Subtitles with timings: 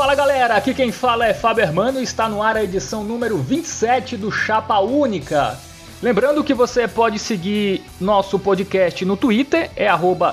[0.00, 3.36] Fala galera, aqui quem fala é Fábio Hermano e está no ar a edição número
[3.36, 5.58] 27 do Chapa Única.
[6.02, 9.88] Lembrando que você pode seguir nosso podcast no Twitter, é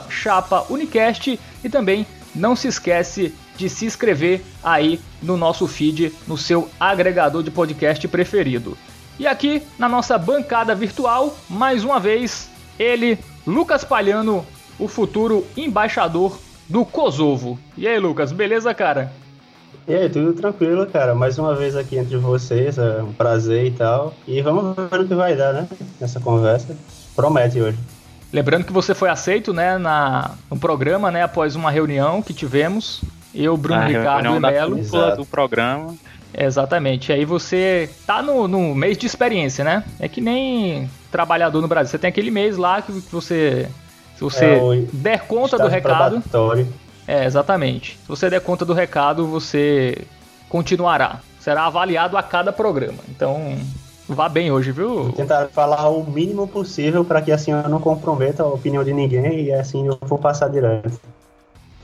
[0.10, 6.70] @chapaunicast e também não se esquece de se inscrever aí no nosso feed, no seu
[6.80, 8.78] agregador de podcast preferido.
[9.20, 14.46] E aqui na nossa bancada virtual, mais uma vez, ele, Lucas Palhano,
[14.80, 16.40] o futuro embaixador
[16.70, 17.60] do Kosovo.
[17.78, 19.12] E aí, Lucas, beleza, cara?
[19.88, 21.16] E aí, tudo tranquilo, cara.
[21.16, 24.14] Mais uma vez aqui entre vocês, é um prazer e tal.
[24.28, 25.68] E vamos ver o que vai dar, né?
[26.00, 26.76] Nessa conversa.
[27.16, 27.78] Promete hoje.
[28.34, 33.02] Lembrando que você foi aceito, né, na, no programa, né, após uma reunião que tivemos.
[33.34, 35.16] Eu, Bruno A Ricardo e Melo.
[35.16, 35.96] do programa.
[36.38, 37.14] Exatamente.
[37.14, 39.84] Aí você tá no, no mês de experiência, né?
[40.00, 41.90] É que nem trabalhador no Brasil.
[41.92, 43.70] Você tem aquele mês lá que você.
[44.16, 44.60] Se você É,
[44.92, 46.22] der conta do recado.
[46.22, 46.68] probatório.
[47.08, 47.98] É, exatamente.
[48.02, 50.06] Se você der conta do recado, você
[50.50, 51.22] continuará.
[51.40, 53.00] Será avaliado a cada programa.
[53.10, 53.58] Então,
[54.08, 55.04] vá bem hoje, viu?
[55.04, 58.94] Vou tentar falar o mínimo possível para que assim eu não comprometa a opinião de
[58.94, 61.00] ninguém e assim eu vou passar direto.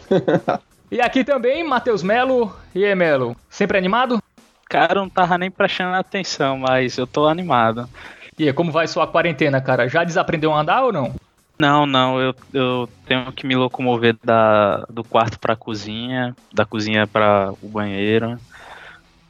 [0.94, 2.56] E aqui também, Matheus Melo.
[2.76, 3.36] E aí, Melo?
[3.50, 4.22] Sempre animado?
[4.70, 7.90] Cara, eu não tava nem prestando atenção, mas eu tô animado.
[8.38, 9.90] E aí, como vai sua quarentena, cara?
[9.90, 11.16] Já desaprendeu a andar ou não?
[11.60, 17.06] Não, não, eu, eu tenho que me locomover da, do quarto pra cozinha, da cozinha
[17.08, 18.38] pra o banheiro.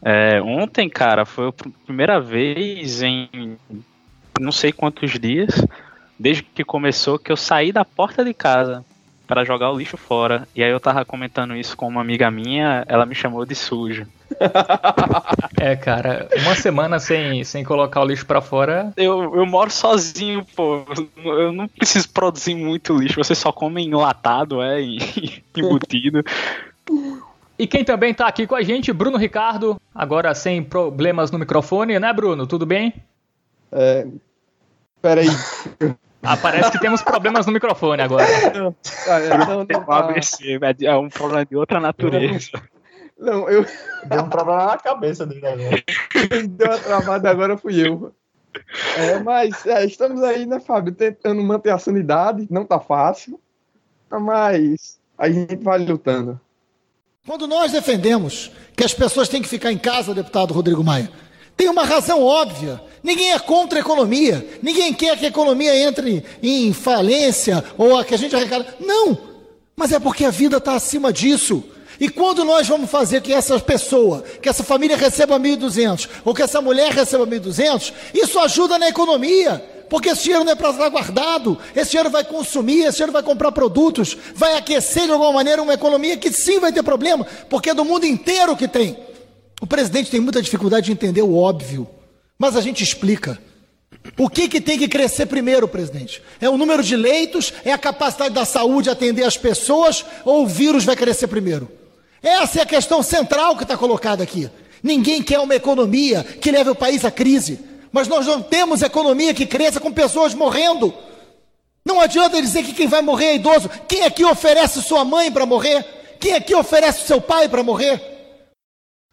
[0.02, 3.58] É, ontem, cara, foi a pr- primeira vez em
[4.40, 5.66] não sei quantos dias,
[6.18, 8.84] desde que começou, que eu saí da porta de casa
[9.34, 10.48] para jogar o lixo fora.
[10.56, 14.06] E aí eu tava comentando isso com uma amiga minha, ela me chamou de sujo.
[15.60, 18.94] É, cara, uma semana sem, sem colocar o lixo pra fora.
[18.96, 20.86] Eu, eu moro sozinho, pô.
[21.16, 23.16] Eu não preciso produzir muito lixo.
[23.16, 25.00] Você só come enlatado, é, e
[25.58, 26.24] embutido.
[27.58, 31.98] E quem também tá aqui com a gente, Bruno Ricardo, agora sem problemas no microfone,
[31.98, 32.46] né, Bruno?
[32.46, 32.94] Tudo bem?
[33.72, 34.06] É,
[35.02, 35.28] peraí.
[36.24, 38.26] Ah, parece que temos problemas no microfone agora.
[39.08, 39.98] Ah, é, não, não, um tá.
[40.00, 40.74] ABC, né?
[40.82, 42.52] é um problema de outra natureza.
[43.20, 43.66] não, eu
[44.06, 45.84] Deu um problema na cabeça dele agora.
[46.10, 48.14] quem deu uma travada agora fui eu.
[48.98, 53.40] É, mas é, estamos aí, né, Fábio, tentando manter a sanidade, não tá fácil,
[54.10, 56.40] mas a gente vai lutando.
[57.26, 61.10] Quando nós defendemos que as pessoas têm que ficar em casa, deputado Rodrigo Maia,
[61.56, 62.82] tem uma razão óbvia.
[63.04, 64.60] Ninguém é contra a economia.
[64.62, 68.76] Ninguém quer que a economia entre em falência ou a que a gente arrecada.
[68.80, 69.18] Não!
[69.76, 71.64] Mas é porque a vida está acima disso.
[72.00, 76.42] E quando nós vamos fazer que essa pessoa, que essa família receba 1.200 ou que
[76.42, 79.64] essa mulher receba 1.200, isso ajuda na economia.
[79.90, 83.22] Porque esse dinheiro não é para estar guardado, esse dinheiro vai consumir, esse dinheiro vai
[83.22, 87.70] comprar produtos, vai aquecer de alguma maneira uma economia que sim vai ter problema, porque
[87.70, 88.98] é do mundo inteiro que tem.
[89.64, 91.88] O presidente tem muita dificuldade de entender o óbvio,
[92.38, 93.40] mas a gente explica.
[94.18, 96.22] O que, que tem que crescer primeiro, presidente?
[96.42, 97.54] É o número de leitos?
[97.64, 100.04] É a capacidade da saúde atender as pessoas?
[100.26, 101.72] Ou o vírus vai crescer primeiro?
[102.22, 104.50] Essa é a questão central que está colocada aqui.
[104.84, 107.58] Ninguém quer uma economia que leve o país à crise,
[107.90, 110.94] mas nós não temos economia que cresça com pessoas morrendo.
[111.86, 113.70] Não adianta dizer que quem vai morrer é idoso.
[113.88, 115.86] Quem aqui oferece sua mãe para morrer?
[116.20, 118.13] Quem aqui oferece seu pai para morrer?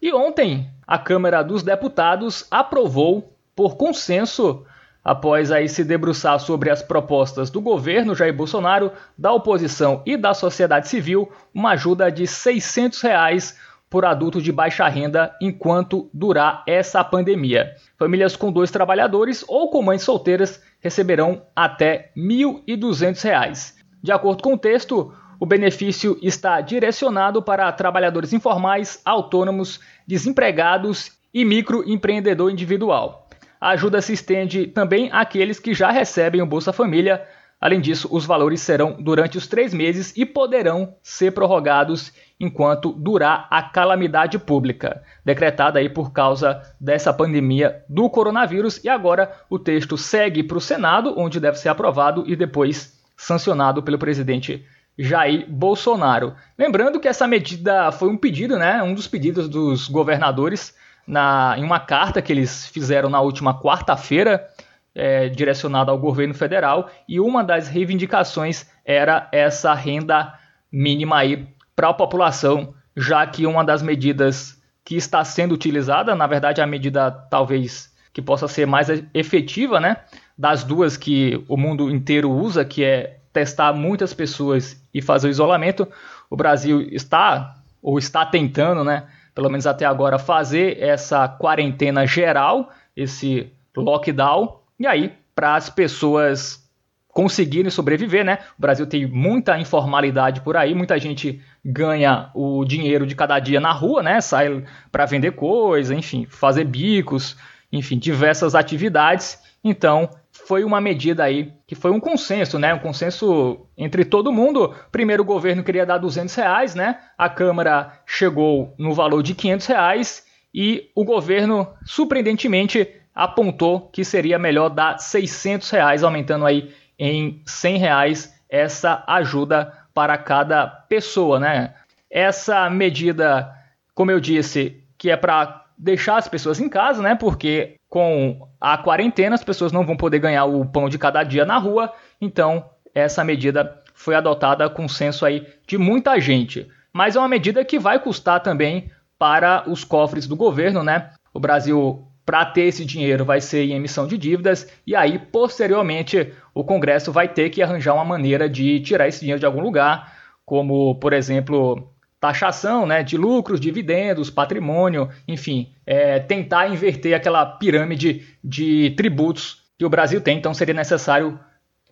[0.01, 4.65] E ontem, a Câmara dos Deputados aprovou, por consenso,
[5.03, 10.33] após aí se debruçar sobre as propostas do governo Jair Bolsonaro, da oposição e da
[10.33, 13.59] sociedade civil, uma ajuda de 600 reais
[13.91, 17.75] por adulto de baixa renda enquanto durar essa pandemia.
[17.99, 23.77] Famílias com dois trabalhadores ou com mães solteiras receberão até 1.200 reais.
[24.01, 31.43] De acordo com o texto, o benefício está direcionado para trabalhadores informais, autônomos, desempregados e
[31.43, 33.27] microempreendedor individual.
[33.59, 37.27] A ajuda se estende também àqueles que já recebem o Bolsa Família.
[37.59, 43.47] Além disso, os valores serão durante os três meses e poderão ser prorrogados enquanto durar
[43.49, 48.79] a calamidade pública, decretada aí por causa dessa pandemia do coronavírus.
[48.83, 53.81] E agora o texto segue para o Senado, onde deve ser aprovado e depois sancionado
[53.81, 54.63] pelo presidente
[55.01, 56.35] Jair Bolsonaro.
[56.57, 60.75] Lembrando que essa medida foi um pedido, né, um dos pedidos dos governadores
[61.07, 64.47] na, em uma carta que eles fizeram na última quarta-feira,
[64.93, 70.33] é, direcionada ao governo federal, e uma das reivindicações era essa renda
[70.71, 76.27] mínima aí para a população, já que uma das medidas que está sendo utilizada, na
[76.27, 79.97] verdade a medida talvez que possa ser mais efetiva, né,
[80.37, 85.31] das duas que o mundo inteiro usa, que é testar muitas pessoas e fazer o
[85.31, 85.87] isolamento,
[86.29, 92.69] o Brasil está ou está tentando, né, pelo menos até agora, fazer essa quarentena geral,
[92.95, 96.61] esse lockdown, e aí para as pessoas
[97.07, 98.39] conseguirem sobreviver, né?
[98.57, 103.59] O Brasil tem muita informalidade por aí, muita gente ganha o dinheiro de cada dia
[103.59, 104.21] na rua, né?
[104.21, 107.35] Sai para vender coisa, enfim, fazer bicos,
[107.71, 109.39] enfim, diversas atividades.
[109.63, 110.09] Então,
[110.45, 112.73] foi uma medida aí que foi um consenso, né?
[112.73, 114.73] Um consenso entre todo mundo.
[114.91, 116.99] Primeiro o governo queria dar 200 reais, né?
[117.17, 124.39] A Câmara chegou no valor de 500 reais e o governo, surpreendentemente, apontou que seria
[124.39, 131.73] melhor dar 600 reais, aumentando aí em 100 reais essa ajuda para cada pessoa, né?
[132.09, 133.49] Essa medida,
[133.93, 137.15] como eu disse, que é para deixar as pessoas em casa, né?
[137.15, 141.43] Porque com a quarentena as pessoas não vão poder ganhar o pão de cada dia
[141.43, 146.69] na rua, então essa medida foi adotada com senso aí de muita gente.
[146.93, 148.89] Mas é uma medida que vai custar também
[149.19, 151.11] para os cofres do governo, né?
[151.33, 156.31] O Brasil para ter esse dinheiro vai ser em emissão de dívidas e aí posteriormente
[156.53, 160.13] o Congresso vai ter que arranjar uma maneira de tirar esse dinheiro de algum lugar,
[160.45, 161.90] como por exemplo
[162.21, 169.83] taxação né, de lucros, dividendos, patrimônio, enfim, é, tentar inverter aquela pirâmide de tributos que
[169.83, 170.37] o Brasil tem.
[170.37, 171.39] Então seria necessário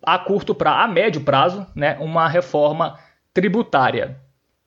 [0.00, 2.96] a curto prazo, a médio prazo, né, uma reforma
[3.34, 4.16] tributária.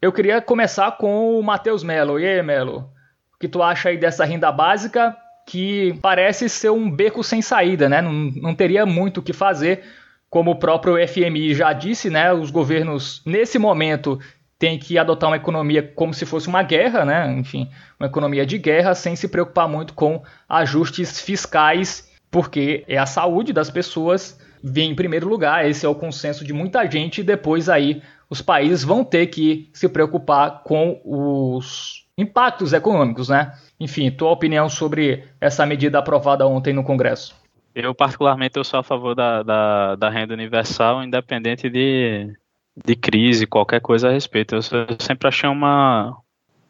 [0.02, 2.20] Eu queria começar com o Matheus Melo.
[2.20, 2.92] E aí, Melo?
[3.34, 5.16] O que tu acha aí dessa renda básica
[5.48, 8.02] que parece ser um beco sem saída, né?
[8.02, 9.82] Não, não teria muito o que fazer.
[10.30, 12.34] Como o próprio FMI já disse, né?
[12.34, 14.20] Os governos, nesse momento,
[14.64, 17.30] têm que adotar uma economia como se fosse uma guerra, né?
[17.34, 17.70] Enfim,
[18.00, 23.52] uma economia de guerra, sem se preocupar muito com ajustes fiscais, porque é a saúde
[23.52, 27.68] das pessoas vem em primeiro lugar, esse é o consenso de muita gente, e depois
[27.68, 33.52] aí os países vão ter que se preocupar com os impactos econômicos, né?
[33.78, 37.36] Enfim, tua opinião sobre essa medida aprovada ontem no Congresso?
[37.76, 42.34] Eu, particularmente, eu sou a favor da, da, da renda universal, independente de,
[42.76, 44.56] de crise, qualquer coisa a respeito.
[44.56, 44.62] Eu,
[45.00, 46.18] sempre achei uma,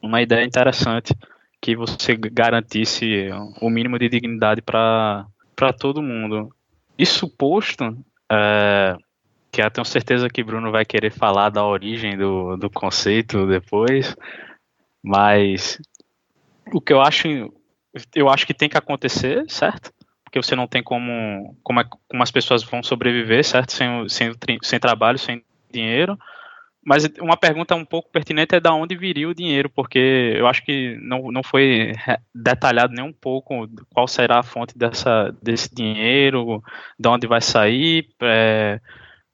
[0.01, 1.15] uma ideia interessante
[1.61, 3.29] que você garantisse
[3.61, 5.25] o mínimo de dignidade para
[5.79, 6.53] todo mundo.
[6.97, 7.97] Isso posto,
[8.29, 8.97] é,
[9.51, 14.15] que eu tenho certeza que Bruno vai querer falar da origem do, do conceito depois,
[15.01, 15.79] mas
[16.73, 17.27] o que eu acho,
[18.15, 19.91] eu acho que tem que acontecer, certo?
[20.23, 23.71] Porque você não tem como, como, é, como as pessoas vão sobreviver, certo?
[23.71, 24.31] Sem, sem,
[24.63, 26.17] sem trabalho, sem dinheiro.
[26.85, 30.63] Mas uma pergunta um pouco pertinente é da onde viria o dinheiro, porque eu acho
[30.65, 31.93] que não, não foi
[32.35, 36.61] detalhado nem um pouco qual será a fonte dessa, desse dinheiro,
[36.99, 38.81] de onde vai sair, é,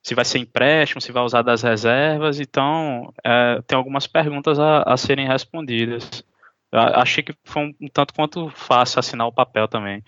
[0.04, 2.40] se vai ser empréstimo, se vai usar das reservas.
[2.40, 6.24] Então, é, tem algumas perguntas a, a serem respondidas.
[6.72, 10.04] Eu achei que foi um, um tanto quanto fácil assinar o papel também.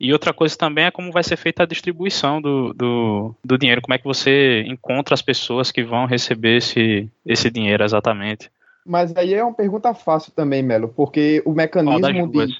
[0.00, 3.82] E outra coisa também é como vai ser feita a distribuição do, do, do, dinheiro,
[3.82, 8.50] como é que você encontra as pessoas que vão receber esse, esse dinheiro exatamente.
[8.86, 12.56] Mas aí é uma pergunta fácil também, Melo, porque o mecanismo de.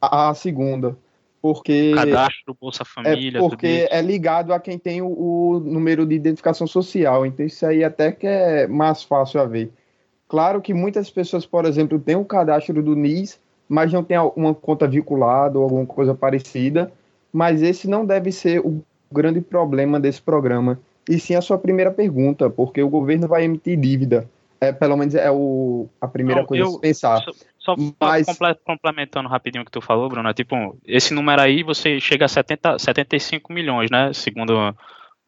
[0.00, 0.96] A, a, segunda.
[1.42, 1.92] Porque.
[1.94, 3.36] Cadastro, Bolsa Família.
[3.36, 7.26] É porque é ligado a quem tem o, o, número de identificação social.
[7.26, 9.70] Então isso aí até que é mais fácil a ver.
[10.26, 13.38] Claro que muitas pessoas, por exemplo, têm o cadastro do NIS,
[13.68, 16.90] mas não tem uma conta vinculada ou alguma coisa parecida.
[17.32, 18.82] Mas esse não deve ser o
[19.12, 20.80] grande problema desse programa.
[21.08, 24.28] E sim a sua primeira pergunta, porque o governo vai emitir dívida.
[24.60, 27.22] É, pelo menos é o, a primeira não, coisa eu, a se pensar.
[27.58, 28.26] Só, só mas...
[28.64, 32.28] complementando rapidinho o que tu falou, Bruno, é tipo, esse número aí você chega a
[32.28, 34.12] 70, 75 milhões, né?
[34.12, 34.74] Segundo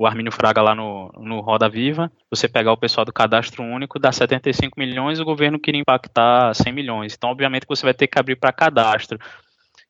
[0.00, 3.98] o Armínio Fraga lá no, no Roda Viva, você pegar o pessoal do cadastro único,
[3.98, 7.14] dá 75 milhões, o governo queria impactar 100 milhões.
[7.14, 9.18] Então, obviamente, você vai ter que abrir para cadastro.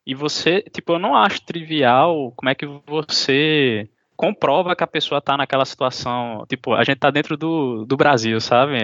[0.05, 3.87] E você, tipo, eu não acho trivial como é que você
[4.17, 6.45] comprova que a pessoa está naquela situação.
[6.49, 8.79] Tipo, a gente está dentro do, do Brasil, sabe?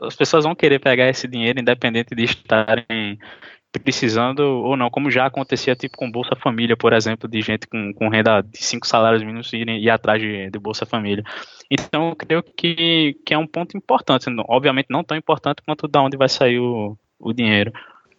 [0.00, 3.18] As pessoas vão querer pegar esse dinheiro independente de estarem
[3.78, 7.92] precisando ou não, como já acontecia tipo com Bolsa Família, por exemplo, de gente com,
[7.94, 11.22] com renda de cinco salários mínimos irem ir atrás de, de Bolsa Família.
[11.70, 16.02] Então, eu creio que, que é um ponto importante, obviamente não tão importante quanto da
[16.02, 17.72] onde vai sair o, o dinheiro.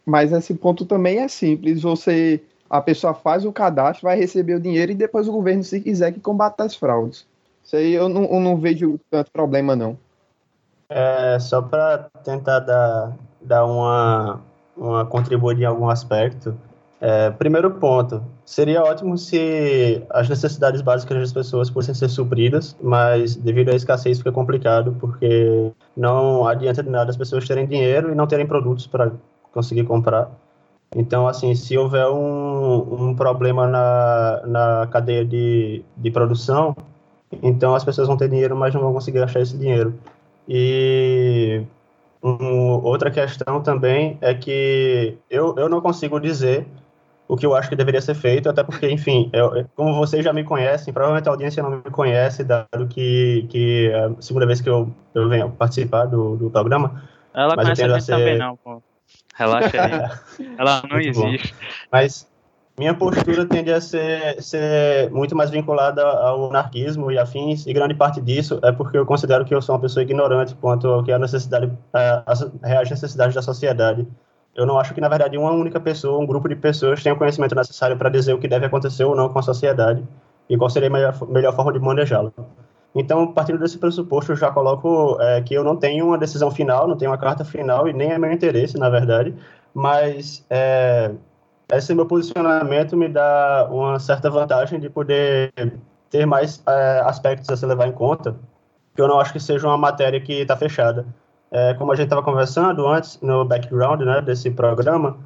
[0.06, 4.60] Mas esse ponto também é simples, você a pessoa faz o cadastro, vai receber o
[4.60, 7.28] dinheiro e depois o governo, se quiser, que combata as fraudes.
[7.66, 9.98] Isso aí eu não, eu não vejo tanto problema, não.
[10.90, 14.42] É, só para tentar dar, dar uma,
[14.82, 16.56] uma contribuir em algum aspecto.
[17.00, 23.36] É, primeiro ponto, seria ótimo se as necessidades básicas das pessoas fossem ser supridas, mas
[23.36, 28.16] devido à escassez fica complicado, porque não adianta de nada as pessoas terem dinheiro e
[28.16, 29.12] não terem produtos para
[29.52, 30.30] conseguir comprar.
[30.96, 36.76] Então, assim, se houver um, um problema na, na cadeia de, de produção,
[37.42, 39.94] então as pessoas vão ter dinheiro, mas não vão conseguir achar esse dinheiro.
[40.48, 41.64] E
[42.24, 46.68] um, outra questão também é que eu, eu não consigo dizer
[47.28, 50.34] o que eu acho que deveria ser feito, até porque, enfim, eu, como vocês já
[50.34, 54.60] me conhecem, provavelmente a audiência não me conhece, dado que, que é a segunda vez
[54.60, 57.02] que eu, eu venho participar do, do programa.
[57.34, 58.12] Ela mas conhece a gente ser...
[58.12, 58.84] também não, pô.
[59.34, 60.46] Relaxa aí.
[60.60, 61.54] Ela não muito existe.
[61.54, 61.60] Bom.
[61.92, 62.31] Mas
[62.82, 67.94] minha postura tende a ser, ser muito mais vinculada ao anarquismo e afins, e grande
[67.94, 71.12] parte disso é porque eu considero que eu sou uma pessoa ignorante quanto ao que
[71.12, 71.72] é a necessidade,
[72.26, 74.08] as reais necessidades da sociedade.
[74.56, 77.20] Eu não acho que, na verdade, uma única pessoa, um grupo de pessoas, tenha o
[77.20, 80.04] conhecimento necessário para dizer o que deve acontecer ou não com a sociedade
[80.50, 82.32] e qual seria a melhor, melhor forma de manejá-la.
[82.96, 86.88] Então, partindo desse pressuposto, eu já coloco é, que eu não tenho uma decisão final,
[86.88, 89.36] não tenho uma carta final e nem é meu interesse, na verdade,
[89.72, 91.12] mas é,
[91.78, 95.54] esse meu posicionamento me dá uma certa vantagem de poder
[96.10, 98.36] ter mais é, aspectos a se levar em conta,
[98.94, 101.06] que eu não acho que seja uma matéria que está fechada.
[101.50, 105.18] É, como a gente estava conversando antes no background né, desse programa,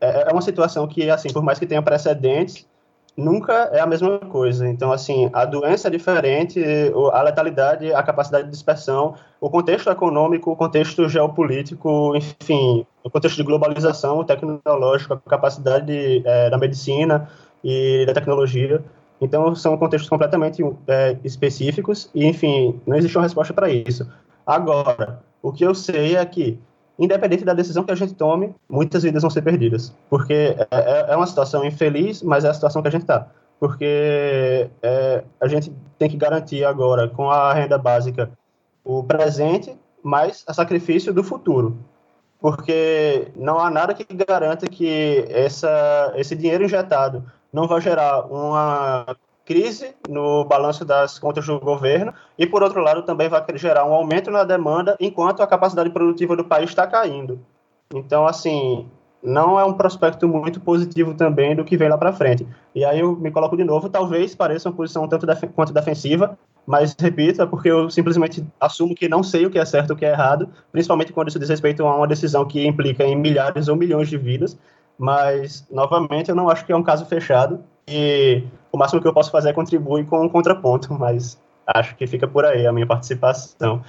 [0.00, 2.66] é, é uma situação que, assim, por mais que tenha precedentes,
[3.18, 4.66] nunca é a mesma coisa.
[4.68, 6.62] Então, assim, a doença é diferente,
[7.12, 13.36] a letalidade, a capacidade de dispersão, o contexto econômico, o contexto geopolítico, enfim, o contexto
[13.36, 17.28] de globalização tecnológica, a capacidade é, da medicina
[17.64, 18.84] e da tecnologia.
[19.20, 24.08] Então, são contextos completamente é, específicos e, enfim, não existe uma resposta para isso.
[24.46, 26.56] Agora, o que eu sei é que
[26.98, 29.94] independente da decisão que a gente tome, muitas vidas vão ser perdidas.
[30.10, 33.28] Porque é, é, é uma situação infeliz, mas é a situação que a gente está.
[33.60, 38.30] Porque é, a gente tem que garantir agora, com a renda básica,
[38.84, 41.76] o presente, mais a sacrifício do futuro.
[42.40, 49.16] Porque não há nada que garanta que essa, esse dinheiro injetado não vai gerar uma
[49.48, 53.94] crise no balanço das contas do governo e, por outro lado, também vai gerar um
[53.94, 57.40] aumento na demanda enquanto a capacidade produtiva do país está caindo.
[57.94, 58.86] Então, assim,
[59.22, 62.46] não é um prospecto muito positivo também do que vem lá para frente.
[62.74, 66.38] E aí eu me coloco de novo, talvez pareça uma posição tanto def quanto defensiva,
[66.66, 69.92] mas repito, é porque eu simplesmente assumo que não sei o que é certo e
[69.94, 73.16] o que é errado, principalmente quando isso diz respeito a uma decisão que implica em
[73.16, 74.58] milhares ou milhões de vidas.
[74.98, 77.60] Mas, novamente, eu não acho que é um caso fechado.
[77.86, 82.06] E o máximo que eu posso fazer é contribuir com um contraponto, mas acho que
[82.06, 83.82] fica por aí a minha participação.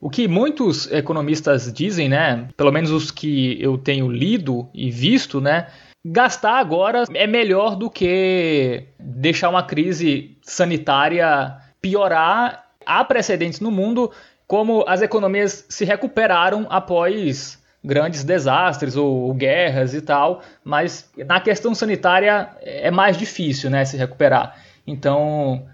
[0.00, 5.42] O que muitos economistas dizem, né, pelo menos os que eu tenho lido e visto,
[5.42, 5.66] né,
[6.02, 12.64] gastar agora é melhor do que deixar uma crise sanitária piorar.
[12.86, 14.10] Há precedentes no mundo
[14.46, 21.74] como as economias se recuperaram após grandes desastres ou, guerras e tal, mas na questão
[21.74, 24.56] sanitária é mais difícil, né, se recuperar.
[24.86, 25.66] Então,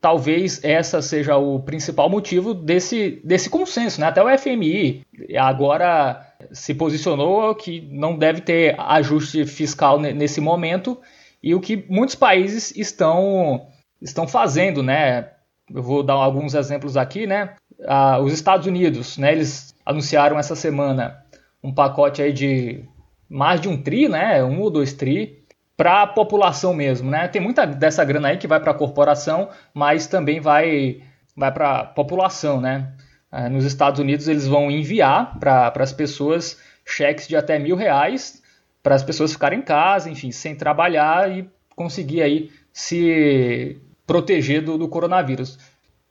[0.00, 4.06] talvez essa seja o principal motivo desse, desse consenso, né?
[4.06, 5.02] Até o FMI
[5.36, 10.98] agora se posicionou que não deve ter ajuste fiscal nesse momento
[11.42, 13.66] e o que muitos países estão
[14.00, 15.30] estão fazendo, né?
[15.72, 17.54] Eu vou dar alguns exemplos aqui, né?
[17.86, 19.32] Ah, os Estados Unidos, né?
[19.32, 21.24] Eles anunciaram essa semana
[21.62, 22.84] um pacote aí de
[23.28, 24.42] mais de um tri, né?
[24.42, 25.44] Um ou dois tri
[25.76, 27.28] para a população mesmo, né?
[27.28, 31.02] Tem muita dessa grana aí que vai para a corporação, mas também vai
[31.36, 32.92] vai para a população, né?
[33.30, 38.42] É, nos Estados Unidos eles vão enviar para as pessoas cheques de até mil reais
[38.82, 44.78] para as pessoas ficarem em casa, enfim, sem trabalhar e conseguir aí se proteger do,
[44.78, 45.58] do coronavírus.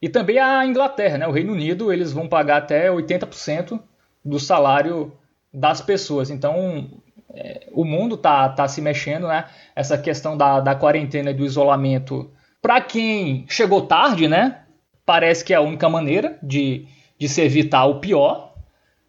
[0.00, 1.26] E também a Inglaterra, né?
[1.26, 3.80] O Reino Unido, eles vão pagar até 80%
[4.24, 5.12] do salário
[5.52, 6.30] das pessoas.
[6.30, 6.88] Então,
[7.34, 9.44] é, o mundo tá, tá se mexendo, né?
[9.74, 12.30] Essa questão da, da quarentena e do isolamento.
[12.60, 14.62] Para quem chegou tarde, né?
[15.04, 16.86] Parece que é a única maneira de,
[17.18, 18.54] de se evitar o pior.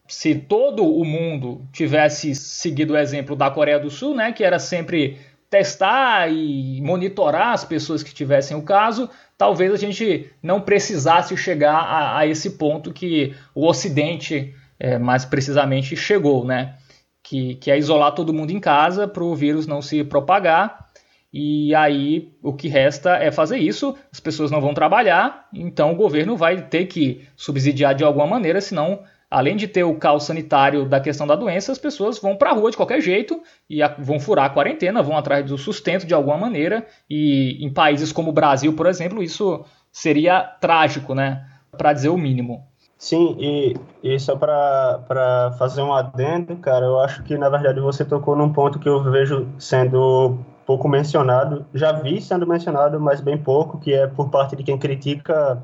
[0.08, 4.32] Se todo o mundo tivesse seguido o exemplo da Coreia do Sul, né?
[4.32, 5.18] Que era sempre
[5.50, 11.76] testar e monitorar as pessoas que tivessem o caso, talvez a gente não precisasse chegar
[11.76, 16.76] a, a esse ponto que o Ocidente é, mais precisamente chegou, né?
[17.22, 20.90] Que, que é isolar todo mundo em casa para o vírus não se propagar.
[21.32, 23.96] E aí o que resta é fazer isso.
[24.12, 28.60] As pessoas não vão trabalhar, então o governo vai ter que subsidiar de alguma maneira,
[28.60, 32.50] senão, além de ter o caos sanitário da questão da doença, as pessoas vão para
[32.50, 36.16] a rua de qualquer jeito e vão furar a quarentena, vão atrás do sustento de
[36.16, 36.88] alguma maneira.
[37.08, 41.46] E em países como o Brasil, por exemplo, isso seria trágico, né?
[41.78, 42.69] Para dizer o mínimo.
[43.00, 48.04] Sim, e, e só para fazer um adendo, cara, eu acho que na verdade você
[48.04, 51.66] tocou num ponto que eu vejo sendo pouco mencionado.
[51.74, 55.64] Já vi sendo mencionado, mas bem pouco, que é por parte de quem critica.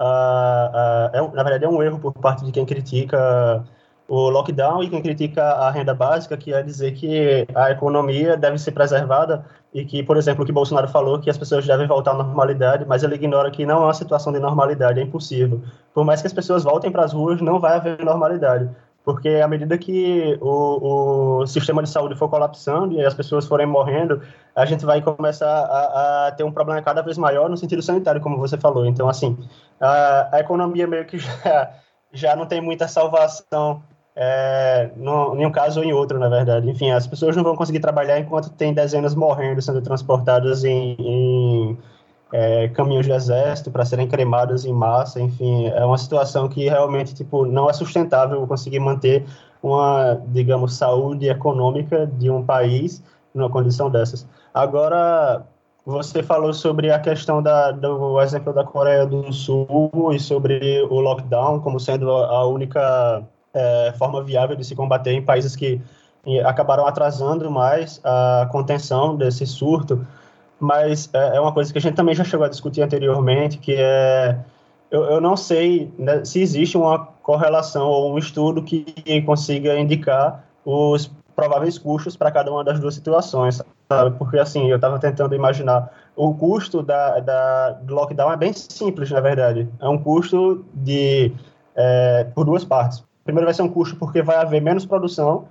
[0.00, 3.64] Uh, uh, é, na verdade, é um erro por parte de quem critica
[4.12, 8.58] o lockdown e quem critica a renda básica, que é dizer que a economia deve
[8.58, 9.42] ser preservada
[9.72, 12.84] e que, por exemplo, o que Bolsonaro falou, que as pessoas devem voltar à normalidade,
[12.86, 15.62] mas ele ignora que não é uma situação de normalidade, é impossível.
[15.94, 18.68] Por mais que as pessoas voltem para as ruas, não vai haver normalidade,
[19.02, 23.66] porque à medida que o, o sistema de saúde for colapsando e as pessoas forem
[23.66, 24.20] morrendo,
[24.54, 28.20] a gente vai começar a, a, ter um problema cada vez maior no sentido sanitário,
[28.20, 28.84] como você falou.
[28.84, 29.38] Então, assim,
[29.80, 31.70] a, a economia meio que já,
[32.12, 33.82] já não tem muita salvação
[34.14, 36.68] é, no, em um caso ou em outro, na verdade.
[36.68, 41.78] Enfim, as pessoas não vão conseguir trabalhar enquanto tem dezenas morrendo, sendo transportadas em, em
[42.32, 45.20] é, caminhos de exército para serem cremadas em massa.
[45.20, 49.24] Enfim, é uma situação que realmente tipo não é sustentável conseguir manter
[49.62, 53.02] uma, digamos, saúde econômica de um país
[53.34, 54.26] numa condição dessas.
[54.52, 55.46] Agora,
[55.86, 61.00] você falou sobre a questão da, do exemplo da Coreia do Sul e sobre o
[61.00, 63.22] lockdown como sendo a única
[63.54, 65.80] é, forma viável de se combater em países que
[66.44, 70.06] acabaram atrasando mais a contenção desse surto,
[70.60, 73.74] mas é, é uma coisa que a gente também já chegou a discutir anteriormente, que
[73.76, 74.38] é
[74.92, 78.84] eu, eu não sei né, se existe uma correlação ou um estudo que
[79.22, 84.18] consiga indicar os prováveis custos para cada uma das duas situações, sabe?
[84.18, 89.10] Porque, assim, eu estava tentando imaginar, o custo da, da, do lockdown é bem simples,
[89.10, 89.66] na verdade.
[89.80, 91.32] É um custo de,
[91.74, 93.02] é, por duas partes.
[93.24, 95.46] Primeiro vai ser um custo porque vai haver menos produção,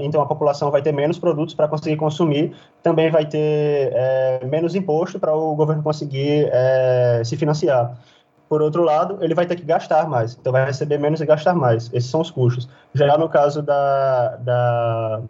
[0.00, 4.74] então a população vai ter menos produtos para conseguir consumir, também vai ter é, menos
[4.74, 7.96] imposto para o governo conseguir é, se financiar.
[8.48, 11.54] Por outro lado, ele vai ter que gastar mais, então vai receber menos e gastar
[11.54, 11.90] mais.
[11.92, 12.68] Esses são os custos.
[12.92, 15.22] Já no caso da, da,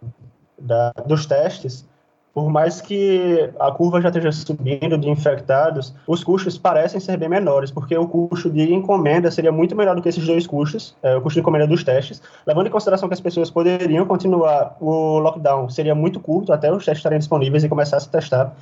[0.59, 1.87] da dos testes,
[2.33, 7.29] por mais que a curva já esteja subindo de infectados, os custos parecem ser bem
[7.29, 11.15] menores, porque o custo de encomenda seria muito menor do que esses dois custos, é,
[11.15, 15.19] o custo de encomenda dos testes, levando em consideração que as pessoas poderiam continuar o
[15.19, 18.55] lockdown, seria muito curto até os testes estarem disponíveis e começar a se testar.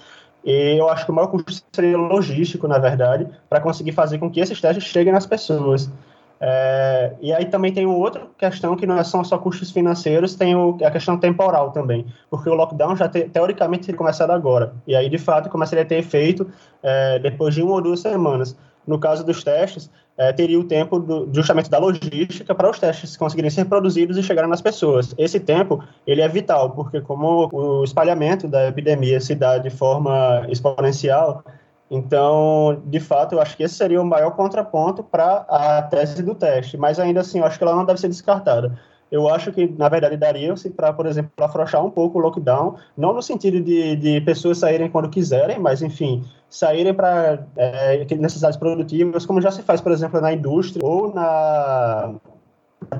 [0.43, 4.29] E eu acho que o maior custo seria logístico, na verdade, para conseguir fazer com
[4.29, 5.89] que esses testes cheguem nas pessoas.
[6.43, 10.55] É, e aí também tem outra questão que não é são só custos financeiros, tem
[10.55, 14.95] o, a questão temporal também, porque o lockdown já te, teoricamente teria começado agora, e
[14.95, 16.49] aí de fato começaria a ter efeito
[16.81, 18.57] é, depois de uma ou duas semanas.
[18.87, 23.15] No caso dos testes, é, teria o tempo do, justamente da logística para os testes
[23.15, 25.13] conseguirem ser produzidos e chegarem nas pessoas.
[25.19, 30.43] Esse tempo ele é vital, porque como o espalhamento da epidemia se dá de forma
[30.49, 31.43] exponencial,
[31.93, 36.33] então, de fato, eu acho que esse seria o maior contraponto para a tese do
[36.33, 38.79] teste, mas ainda assim, eu acho que ela não deve ser descartada.
[39.11, 43.13] Eu acho que, na verdade, daria-se para, por exemplo, afrouxar um pouco o lockdown, não
[43.13, 49.25] no sentido de, de pessoas saírem quando quiserem, mas, enfim, saírem para é, necessidades produtivas,
[49.25, 52.13] como já se faz, por exemplo, na indústria ou na,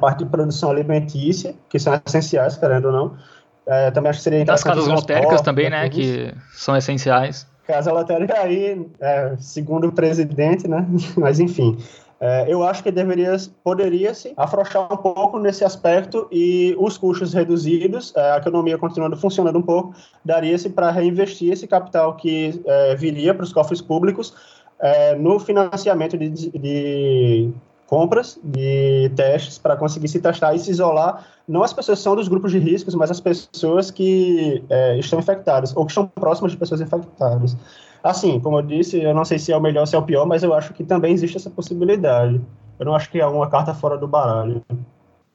[0.01, 3.17] parte de produção alimentícia, que são essenciais, querendo ou não.
[3.65, 7.49] É, também acho que seria Das casas lotéricas também, né, que são essenciais.
[7.71, 10.85] Casa lotérica aí, é, segundo o presidente, né?
[11.15, 11.77] Mas enfim,
[12.19, 18.13] é, eu acho que deveria, poderia-se afrouxar um pouco nesse aspecto e os custos reduzidos,
[18.13, 23.33] é, a economia continuando funcionando um pouco, daria-se para reinvestir esse capital que é, viria
[23.33, 24.33] para os cofres públicos
[24.77, 27.53] é, no financiamento de, de
[27.87, 32.15] compras de testes para conseguir se testar e se isolar, não as pessoas que são
[32.15, 36.53] dos grupos de riscos, mas as pessoas que é, estão infectadas ou que estão próximas
[36.53, 37.57] de pessoas infectadas.
[38.01, 40.03] Assim, como eu disse, eu não sei se é o melhor ou se é o
[40.03, 42.39] pior, mas eu acho que também existe essa possibilidade.
[42.79, 44.63] Eu não acho que é uma carta fora do baralho.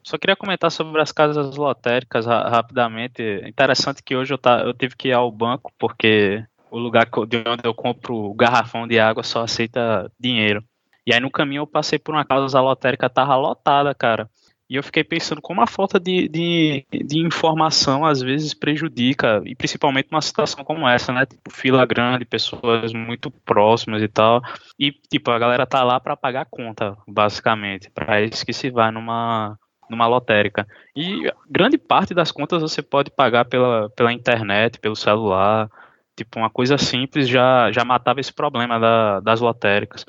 [0.03, 3.23] Só queria comentar sobre as casas lotéricas rapidamente.
[3.47, 7.45] Interessante que hoje eu, tá, eu tive que ir ao banco porque o lugar de
[7.47, 10.65] onde eu compro o garrafão de água só aceita dinheiro.
[11.07, 14.31] E aí no caminho eu passei por uma casa lotérica, tava lotada, cara.
[14.69, 19.55] E eu fiquei pensando como a falta de, de, de, informação às vezes prejudica, e
[19.55, 21.25] principalmente numa situação como essa, né?
[21.25, 24.43] Tipo, fila grande, pessoas muito próximas e tal.
[24.79, 27.89] E, tipo, a galera tá lá para pagar conta, basicamente.
[27.91, 29.57] Para isso que se vai numa,
[29.89, 30.67] numa lotérica.
[30.97, 35.71] E grande parte das contas você pode pagar pela, pela internet, pelo celular.
[36.17, 40.05] Tipo, uma coisa simples já, já matava esse problema da, das lotéricas.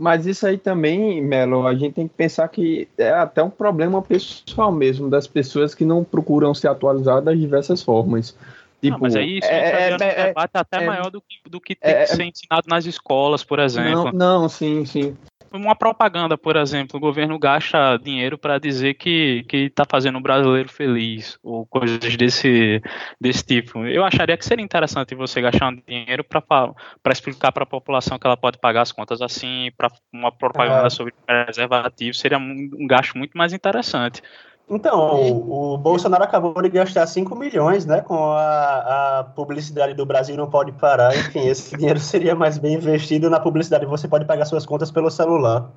[0.00, 4.00] Mas isso aí também, Melo, a gente tem que pensar que é até um problema
[4.00, 8.34] pessoal mesmo, das pessoas que não procuram se atualizar das diversas formas.
[8.80, 11.50] Tipo, não, mas aí isso é, é, um é, debate até é, maior do que,
[11.50, 14.10] do que tem é, que ser ensinado nas escolas, por exemplo.
[14.10, 15.14] Não, não, sim, sim.
[15.52, 20.20] Uma propaganda, por exemplo, o governo gasta dinheiro para dizer que que está fazendo o
[20.20, 22.80] brasileiro feliz ou coisas desse
[23.20, 23.84] desse tipo.
[23.86, 28.18] Eu acharia que seria interessante você gastar um dinheiro para para explicar para a população
[28.18, 32.86] que ela pode pagar as contas assim, para uma propaganda sobre preservativo seria um, um
[32.86, 34.22] gasto muito mais interessante.
[34.70, 40.06] Então, o, o, Bolsonaro acabou de gastar 5 milhões, né, com a, a, publicidade do
[40.06, 41.12] Brasil não pode parar.
[41.16, 43.84] Enfim, esse dinheiro seria mais bem investido na publicidade.
[43.84, 45.68] Você pode pagar suas contas pelo celular.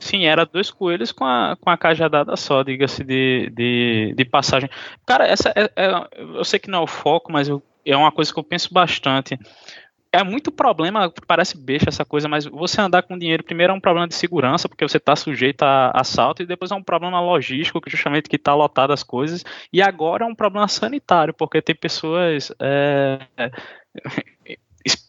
[0.00, 4.68] Sim, era dois coelhos com a, com a cajadada só, diga-se de, de, de, passagem.
[5.06, 8.10] Cara, essa é, é, eu sei que não é o foco, mas eu, é uma
[8.10, 9.38] coisa que eu penso bastante
[10.12, 13.80] é muito problema, parece besta essa coisa, mas você andar com dinheiro, primeiro é um
[13.80, 17.80] problema de segurança, porque você está sujeito a assalto, e depois é um problema logístico,
[17.80, 21.74] que justamente que está lotado as coisas, e agora é um problema sanitário, porque tem
[21.74, 23.20] pessoas é,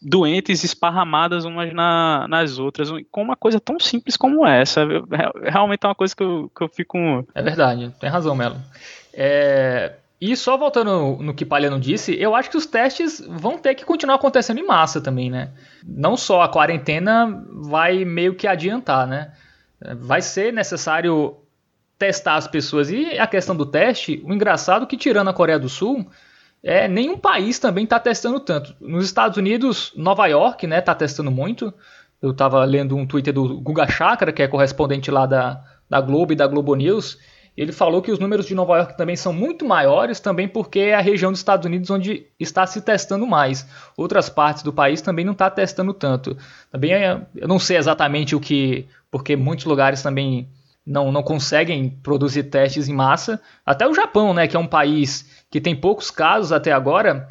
[0.01, 4.85] doentes esparramadas umas na, nas outras, com uma coisa tão simples como essa.
[5.43, 6.97] Realmente é uma coisa que eu, que eu fico.
[7.33, 8.57] É verdade, tem razão, Melo.
[9.13, 13.73] É, e só voltando no que Palhano disse, eu acho que os testes vão ter
[13.73, 15.49] que continuar acontecendo em massa também, né?
[15.83, 19.31] Não só a quarentena vai meio que adiantar, né?
[19.97, 21.37] Vai ser necessário
[21.97, 22.91] testar as pessoas.
[22.91, 26.07] E a questão do teste, o engraçado é que tirando a Coreia do Sul,
[26.61, 28.75] é, nenhum país também está testando tanto.
[28.79, 31.73] Nos Estados Unidos, Nova York, né, está testando muito.
[32.21, 36.31] Eu estava lendo um Twitter do Guga Chakra, que é correspondente lá da, da Globo
[36.33, 37.17] e da Globo News,
[37.61, 40.95] ele falou que os números de Nova York também são muito maiores, também porque é
[40.95, 43.67] a região dos Estados Unidos onde está se testando mais.
[43.95, 46.35] Outras partes do país também não está testando tanto.
[46.71, 50.49] Também é, eu não sei exatamente o que, porque muitos lugares também
[50.83, 53.39] não, não conseguem produzir testes em massa.
[53.63, 57.29] Até o Japão, né, que é um país que tem poucos casos até agora,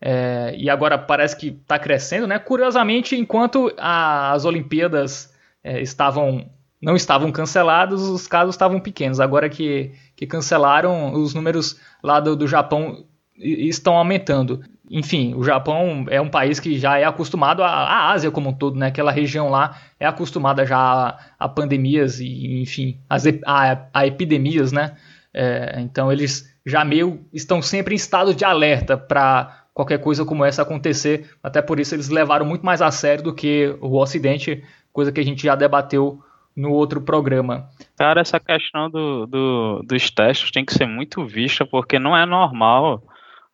[0.00, 2.38] é, e agora parece que está crescendo, né?
[2.38, 6.48] Curiosamente, enquanto a, as Olimpíadas é, estavam
[6.82, 9.20] não estavam cancelados, os casos estavam pequenos.
[9.20, 13.04] Agora que, que cancelaram, os números lá do, do Japão
[13.36, 14.60] estão aumentando.
[14.90, 18.76] Enfim, o Japão é um país que já é acostumado, a, Ásia como um todo,
[18.76, 18.88] né?
[18.88, 24.72] Aquela região lá é acostumada já a, a pandemias e, enfim, as, a, a epidemias,
[24.72, 24.96] né?
[25.32, 30.44] É, então eles já meio estão sempre em estado de alerta para qualquer coisa como
[30.44, 31.30] essa acontecer.
[31.42, 35.20] Até por isso eles levaram muito mais a sério do que o Ocidente, coisa que
[35.20, 36.20] a gente já debateu
[36.54, 37.68] no outro programa.
[37.96, 42.26] Cara, essa questão do, do, dos testes tem que ser muito vista, porque não é
[42.26, 43.02] normal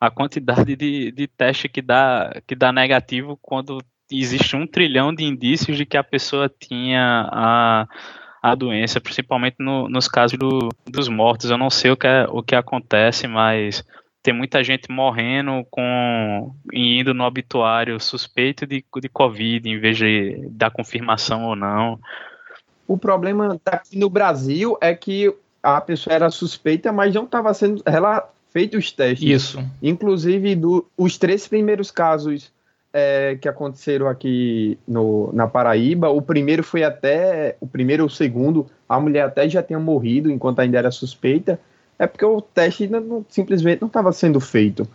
[0.01, 3.79] a quantidade de, de teste que dá, que dá negativo quando
[4.11, 7.87] existe um trilhão de indícios de que a pessoa tinha a,
[8.43, 11.51] a doença, principalmente no, nos casos do, dos mortos.
[11.51, 13.85] Eu não sei o que, é, o que acontece, mas
[14.23, 20.49] tem muita gente morrendo com indo no obituário suspeito de, de Covid em vez de
[20.51, 21.99] da confirmação ou não.
[22.89, 27.83] O problema aqui no Brasil é que a pessoa era suspeita, mas não estava sendo
[28.51, 29.29] feito os testes.
[29.29, 29.63] Isso.
[29.83, 32.51] Inclusive, do, os três primeiros casos
[32.91, 37.57] é, que aconteceram aqui no, na Paraíba, o primeiro foi até.
[37.61, 41.61] O primeiro ou o segundo, a mulher até já tinha morrido enquanto ainda era suspeita.
[41.99, 44.89] É porque o teste não, simplesmente não estava sendo feito.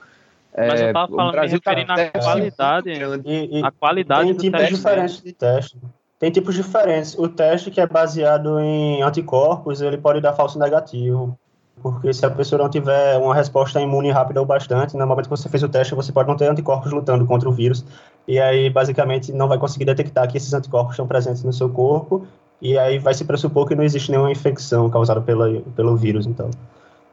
[0.55, 2.89] Mas eu estava é, falando, me referindo à qualidade,
[3.25, 4.75] e, e, a qualidade tem do tipos teste.
[4.75, 5.77] diferentes de teste.
[6.23, 7.19] Tem tipos diferentes.
[7.19, 11.37] O teste que é baseado em anticorpos, ele pode dar falso negativo.
[11.81, 15.29] Porque se a pessoa não tiver uma resposta imune rápida ou bastante, no momento que
[15.31, 17.83] você fez o teste, você pode não ter anticorpos lutando contra o vírus.
[18.25, 22.25] E aí, basicamente, não vai conseguir detectar que esses anticorpos estão presentes no seu corpo.
[22.61, 26.49] E aí vai se pressupor que não existe nenhuma infecção causada pela, pelo vírus, então.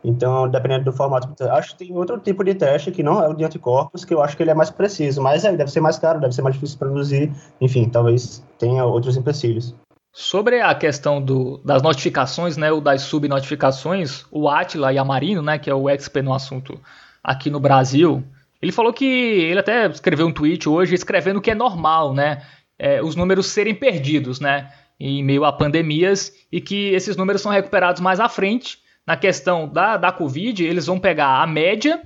[0.02, 3.34] Então, dependendo do formato, acho que tem outro tipo de teste que não é o
[3.34, 5.98] de anticorpos, que eu acho que ele é mais preciso, mas é, deve ser mais
[5.98, 9.74] caro, deve ser mais difícil de produzir, enfim, talvez tenha outros empecilhos.
[10.12, 15.70] Sobre a questão do, das notificações, né, ou das subnotificações, o Atila Yamarino, né, que
[15.70, 16.80] é o expert no assunto
[17.22, 18.24] aqui no Brasil,
[18.60, 22.42] ele falou que ele até escreveu um tweet hoje escrevendo que é normal, né,
[22.78, 27.52] é, os números serem perdidos, né, em meio a pandemias e que esses números são
[27.52, 28.78] recuperados mais à frente
[29.10, 32.00] na questão da, da Covid, eles vão pegar a média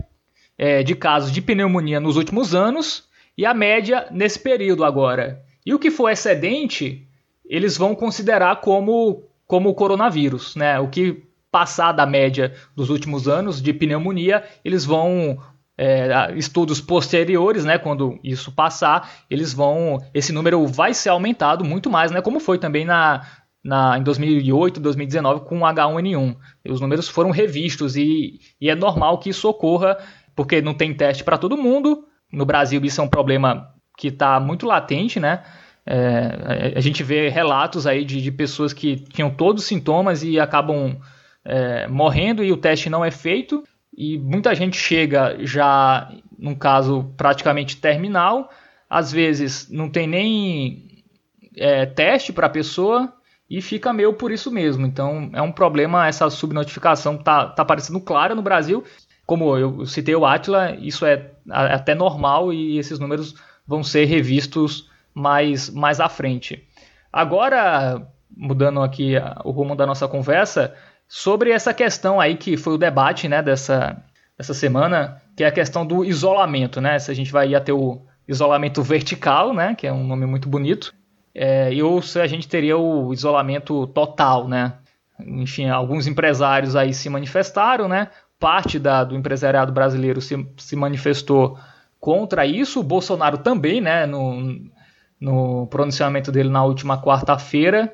[0.57, 3.05] é, de casos de pneumonia nos últimos anos
[3.37, 5.43] e a média nesse período agora.
[5.67, 7.07] E o que for excedente,
[7.45, 10.57] eles vão considerar como, como coronavírus.
[10.57, 10.81] Né?
[10.81, 15.39] O que passar da média dos últimos anos de pneumonia, eles vão
[15.77, 21.91] é, estudos posteriores, né, quando isso passar, eles vão, esse número vai ser aumentado muito
[21.91, 23.27] mais, né, como foi também na,
[23.65, 26.37] na, em 2008, 2019 com H1N1.
[26.69, 29.97] Os números foram revistos e, e é normal que isso ocorra,
[30.37, 32.05] porque não tem teste para todo mundo.
[32.31, 35.43] No Brasil, isso é um problema que está muito latente, né?
[35.87, 40.41] É, a gente vê relatos aí de, de, pessoas que tinham todos os sintomas e
[40.41, 40.99] acabam
[41.45, 43.65] é, morrendo e o teste não é feito.
[43.97, 48.51] E muita gente chega já, num caso praticamente terminal,
[48.91, 51.05] às vezes não tem nem
[51.57, 53.13] é, teste para a pessoa
[53.57, 54.85] e fica meio por isso mesmo.
[54.85, 58.83] Então é um problema essa subnotificação tá, tá parecendo clara no Brasil.
[59.25, 63.35] Como eu citei o Atila, isso é até normal e esses números
[63.67, 66.67] vão ser revistos mais, mais à frente.
[67.13, 69.15] Agora, mudando aqui
[69.45, 70.75] o rumo da nossa conversa,
[71.09, 74.03] sobre essa questão aí que foi o debate né, dessa,
[74.37, 76.99] dessa semana, que é a questão do isolamento, né?
[76.99, 79.75] Se a gente vai ter o isolamento vertical, né?
[79.75, 80.93] Que é um nome muito bonito,
[81.35, 84.75] é, ou se a gente teria o isolamento total, né?
[85.19, 88.09] Enfim, alguns empresários aí se manifestaram, né?
[88.39, 91.59] Parte da, do empresariado brasileiro se, se manifestou
[91.99, 92.81] contra isso.
[92.81, 94.07] O Bolsonaro também, né?
[94.07, 94.61] No,
[95.21, 97.93] no pronunciamento dele na última quarta-feira.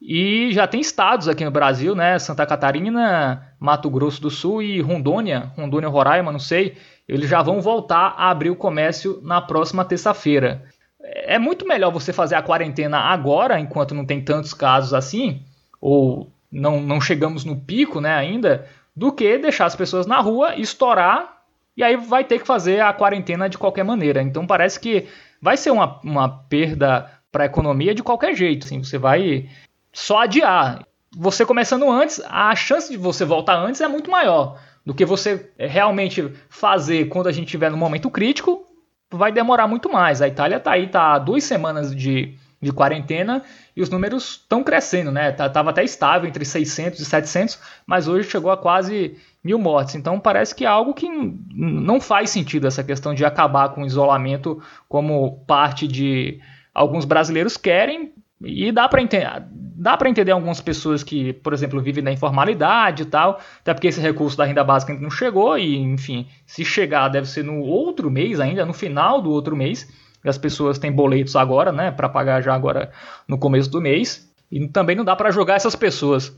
[0.00, 2.18] E já tem estados aqui no Brasil, né?
[2.18, 6.76] Santa Catarina, Mato Grosso do Sul e Rondônia, Rondônia, Roraima, não sei.
[7.08, 10.64] Eles já vão voltar a abrir o comércio na próxima terça-feira.
[11.02, 15.42] É muito melhor você fazer a quarentena agora, enquanto não tem tantos casos assim,
[15.80, 20.54] ou não, não chegamos no pico, né, ainda, do que deixar as pessoas na rua,
[20.56, 21.42] estourar
[21.76, 24.22] e aí vai ter que fazer a quarentena de qualquer maneira.
[24.22, 25.08] Então parece que
[25.40, 28.66] vai ser uma, uma perda para a economia de qualquer jeito.
[28.66, 29.48] Assim, você vai
[29.92, 30.86] só adiar.
[31.16, 35.50] Você começando antes, a chance de você voltar antes é muito maior do que você
[35.58, 38.66] realmente fazer quando a gente estiver no momento crítico.
[39.12, 40.22] Vai demorar muito mais.
[40.22, 43.42] A Itália está aí, tá duas semanas de, de quarentena
[43.76, 45.32] e os números estão crescendo, né?
[45.32, 49.94] Tá, tava até estável entre 600 e 700, mas hoje chegou a quase mil mortes.
[49.94, 51.08] Então parece que é algo que
[51.54, 56.40] não faz sentido essa questão de acabar com o isolamento como parte de
[56.74, 58.12] alguns brasileiros querem
[58.44, 63.02] e dá para entender, dá para entender algumas pessoas que, por exemplo, vivem na informalidade
[63.02, 66.64] e tal, até porque esse recurso da renda básica ainda não chegou e, enfim, se
[66.64, 69.88] chegar deve ser no outro mês ainda, no final do outro mês.
[70.24, 72.92] E as pessoas têm boletos agora, né, para pagar já agora
[73.26, 74.30] no começo do mês.
[74.50, 76.32] E também não dá para jogar essas pessoas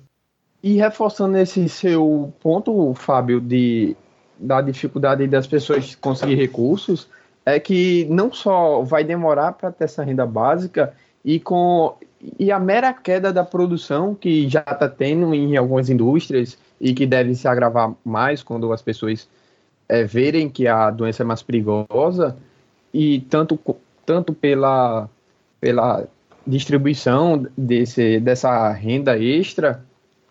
[0.65, 3.95] e reforçando esse seu ponto, Fábio, de,
[4.39, 7.07] da dificuldade das pessoas conseguir recursos,
[7.45, 11.97] é que não só vai demorar para ter essa renda básica e com
[12.39, 17.07] e a mera queda da produção que já está tendo em algumas indústrias e que
[17.07, 19.29] deve se agravar mais quando as pessoas
[19.89, 22.37] é, verem que a doença é mais perigosa
[22.93, 23.59] e tanto
[24.07, 25.09] tanto pela
[25.61, 26.07] pela
[26.47, 29.85] distribuição desse dessa renda extra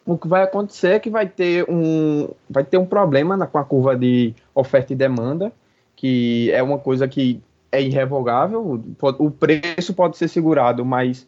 [0.05, 3.57] o que vai acontecer é que vai ter um, vai ter um problema na, com
[3.57, 5.51] a curva de oferta e demanda,
[5.95, 7.41] que é uma coisa que
[7.73, 8.81] é irrevogável.
[9.17, 11.27] O preço pode ser segurado, mas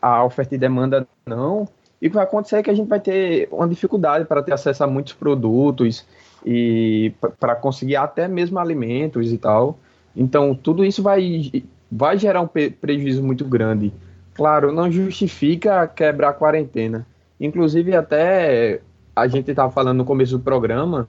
[0.00, 1.68] a oferta e demanda não.
[2.00, 4.54] E o que vai acontecer é que a gente vai ter uma dificuldade para ter
[4.54, 6.04] acesso a muitos produtos
[6.44, 9.78] e para conseguir até mesmo alimentos e tal.
[10.16, 11.52] Então, tudo isso vai,
[11.90, 13.92] vai gerar um prejuízo muito grande.
[14.34, 17.06] Claro, não justifica quebrar a quarentena,
[17.42, 18.80] Inclusive, até
[19.16, 21.08] a gente estava falando no começo do programa,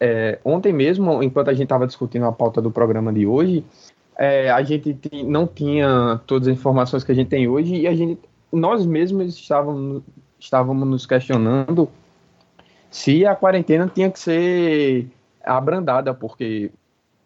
[0.00, 3.64] é, ontem mesmo, enquanto a gente estava discutindo a pauta do programa de hoje,
[4.18, 7.94] é, a gente não tinha todas as informações que a gente tem hoje e a
[7.94, 8.20] gente,
[8.52, 10.02] nós mesmos estávamos,
[10.40, 11.88] estávamos nos questionando
[12.90, 15.06] se a quarentena tinha que ser
[15.44, 16.70] abrandada, porque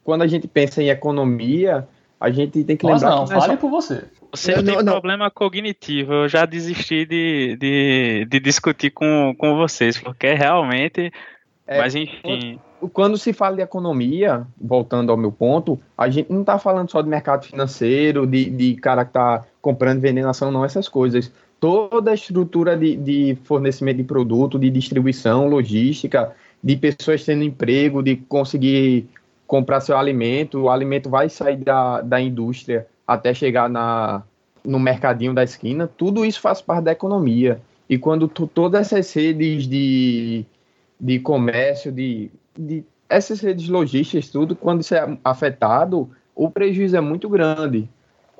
[0.04, 1.88] quando a gente pensa em economia,
[2.20, 3.10] a gente tem que lembrar.
[3.10, 3.56] Não, que fale só...
[3.56, 4.04] por você.
[4.30, 6.12] Você não, tem não, problema cognitivo.
[6.12, 11.12] Eu já desisti de, de, de, discutir com, com vocês, porque realmente.
[11.66, 12.60] É, mas enfim.
[12.92, 17.00] Quando se fala de economia, voltando ao meu ponto, a gente não está falando só
[17.00, 21.32] de mercado financeiro, de, de cara que está comprando e vendendo ação, não, essas coisas.
[21.60, 28.02] Toda a estrutura de, de fornecimento de produto, de distribuição, logística, de pessoas tendo emprego,
[28.02, 29.08] de conseguir
[29.46, 34.22] comprar seu alimento, o alimento vai sair da, da indústria até chegar na,
[34.64, 37.60] no mercadinho da esquina, tudo isso faz parte da economia.
[37.88, 40.46] E quando tu, todas essas redes de,
[40.98, 47.00] de comércio, de, de essas redes logísticas, tudo, quando isso é afetado, o prejuízo é
[47.00, 47.88] muito grande.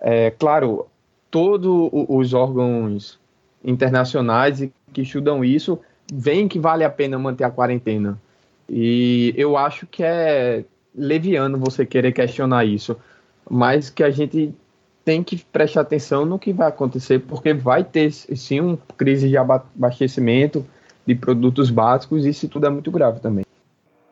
[0.01, 0.87] É, claro,
[1.31, 3.18] todos os órgãos
[3.64, 5.79] internacionais que estudam isso
[6.12, 8.18] veem que vale a pena manter a quarentena.
[8.68, 12.96] E eu acho que é leviano você querer questionar isso
[13.48, 14.55] mas que a gente
[15.05, 19.37] tem que prestar atenção no que vai acontecer, porque vai ter sim uma crise de
[19.37, 20.64] abastecimento
[21.05, 23.44] de produtos básicos e isso tudo é muito grave também.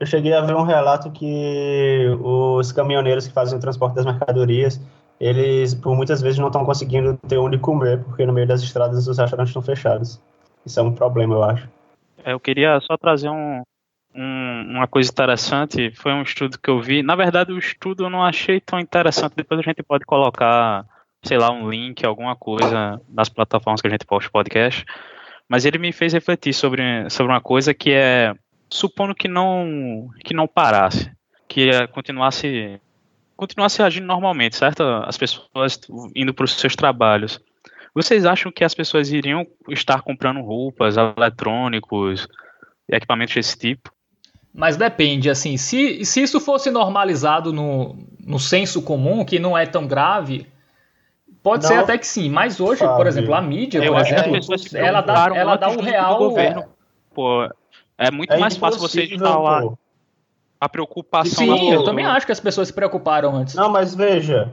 [0.00, 4.80] Eu cheguei a ver um relato que os caminhoneiros que fazem o transporte das mercadorias
[5.20, 9.06] eles por muitas vezes não estão conseguindo ter onde comer, porque no meio das estradas
[9.06, 10.18] os restaurantes estão fechados.
[10.64, 11.68] Isso é um problema, eu acho.
[12.24, 13.62] É, eu queria só trazer um,
[14.14, 15.90] um, uma coisa interessante.
[15.94, 17.02] Foi um estudo que eu vi.
[17.02, 19.34] Na verdade, o estudo eu não achei tão interessante.
[19.36, 20.86] Depois a gente pode colocar,
[21.22, 24.86] sei lá, um link, alguma coisa nas plataformas que a gente posta podcast.
[25.46, 28.34] Mas ele me fez refletir sobre, sobre uma coisa que é
[28.70, 31.10] supondo que não que não parasse,
[31.48, 32.80] que continuasse
[33.36, 34.82] continuasse agindo normalmente, certo?
[34.82, 35.80] As pessoas
[36.14, 37.40] indo para os seus trabalhos.
[37.94, 42.28] Vocês acham que as pessoas iriam estar comprando roupas, eletrônicos,
[42.88, 43.90] equipamentos desse tipo?
[44.52, 49.64] Mas depende, assim, se, se isso fosse normalizado no, no senso comum, que não é
[49.64, 50.46] tão grave,
[51.42, 52.28] pode não, ser até que sim.
[52.28, 52.96] Mas hoje, sabe.
[52.96, 54.36] por exemplo, a mídia, por exemplo,
[54.74, 56.18] ela dá, ela dá o real.
[56.18, 56.64] Governo.
[57.14, 57.48] Pô,
[58.00, 59.78] é muito é mais fácil você instalar pô.
[60.58, 61.44] a preocupação.
[61.44, 63.54] Sim, eu também acho que as pessoas se preocuparam antes.
[63.54, 64.50] Não, mas veja,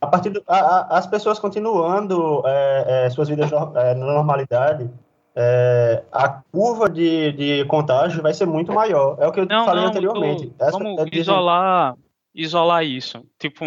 [0.00, 4.90] a partir do, a, a, as pessoas continuando é, é, suas vidas é, na normalidade,
[5.36, 9.16] é, a curva de, de contágio vai ser muito maior.
[9.20, 10.52] É o que eu não, falei não, anteriormente.
[10.58, 11.96] Essa, vamos é isolar,
[12.34, 13.22] isolar isso.
[13.38, 13.64] Tipo,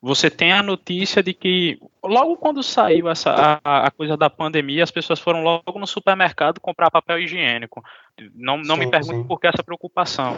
[0.00, 4.84] você tem a notícia de que logo quando saiu essa a, a, coisa da pandemia,
[4.84, 7.82] as pessoas foram logo no supermercado comprar papel higiênico.
[8.34, 9.26] Não, não sim, me pergunte sim.
[9.26, 10.36] por que essa preocupação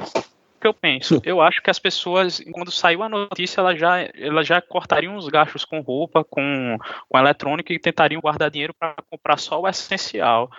[0.61, 1.21] que eu penso?
[1.25, 5.29] Eu acho que as pessoas, quando saiu a notícia, elas já, elas já cortariam os
[5.29, 6.77] gastos com roupa, com,
[7.09, 10.51] com eletrônica e tentariam guardar dinheiro para comprar só o essencial.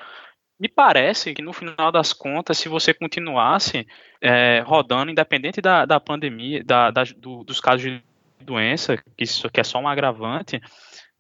[0.60, 3.88] Me parece que no final das contas, se você continuasse
[4.22, 8.04] é, rodando, independente da, da pandemia, da, da do, dos casos de
[8.44, 10.62] doença, que isso que é só um agravante,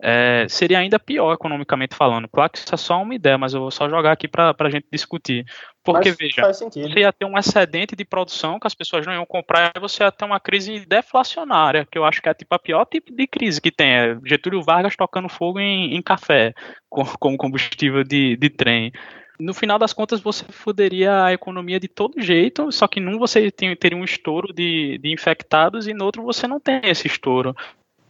[0.01, 2.27] é, seria ainda pior economicamente falando.
[2.29, 4.69] Claro que isso é só uma ideia, mas eu vou só jogar aqui para a
[4.69, 5.45] gente discutir.
[5.83, 9.25] Porque, mas veja, você ia ter um excedente de produção que as pessoas não iam
[9.25, 12.59] comprar e você ia ter uma crise deflacionária, que eu acho que é tipo a
[12.59, 13.91] pior tipo de crise que tem.
[13.91, 16.53] É Getúlio Vargas tocando fogo em, em café,
[16.89, 18.93] como combustível de, de trem
[19.39, 23.49] no final das contas você foderia a economia de todo jeito, só que num você
[23.49, 27.55] tem, teria um estouro de, de infectados e no outro você não tem esse estouro.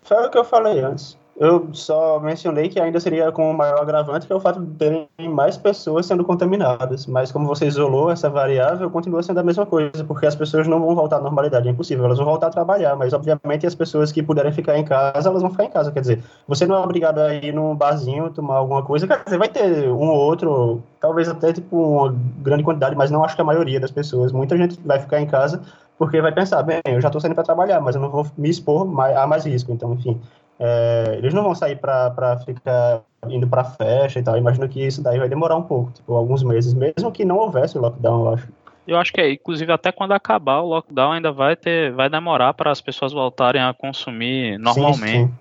[0.02, 1.19] Foi o que eu falei antes.
[1.40, 4.76] Eu só mencionei que ainda seria com o maior agravante, que é o fato de
[4.76, 7.06] terem mais pessoas sendo contaminadas.
[7.08, 10.82] Mas como você isolou essa variável, continua sendo a mesma coisa, porque as pessoas não
[10.82, 12.04] vão voltar à normalidade, é impossível.
[12.04, 15.42] Elas vão voltar a trabalhar, mas obviamente as pessoas que puderem ficar em casa, elas
[15.42, 15.94] vão ficar em casa.
[15.94, 19.08] Quer dizer, você não é obrigado a ir num barzinho tomar alguma coisa.
[19.08, 23.24] Quer dizer, vai ter um ou outro, talvez até tipo uma grande quantidade, mas não
[23.24, 24.34] acho que a maioria das pessoas.
[24.34, 25.62] Muita gente vai ficar em casa
[25.98, 28.50] porque vai pensar, bem, eu já estou saindo para trabalhar, mas eu não vou me
[28.50, 29.72] expor a mais risco.
[29.74, 30.20] Então, enfim.
[30.60, 34.38] É, eles não vão sair para ficar indo para festa e tal.
[34.38, 37.78] Imagino que isso daí vai demorar um pouco, tipo, alguns meses, mesmo que não houvesse
[37.78, 38.48] o lockdown, eu acho.
[38.88, 42.54] Eu acho que é, inclusive até quando acabar o lockdown ainda vai ter, vai demorar
[42.56, 45.28] para as pessoas voltarem a consumir normalmente.
[45.28, 45.34] Sim,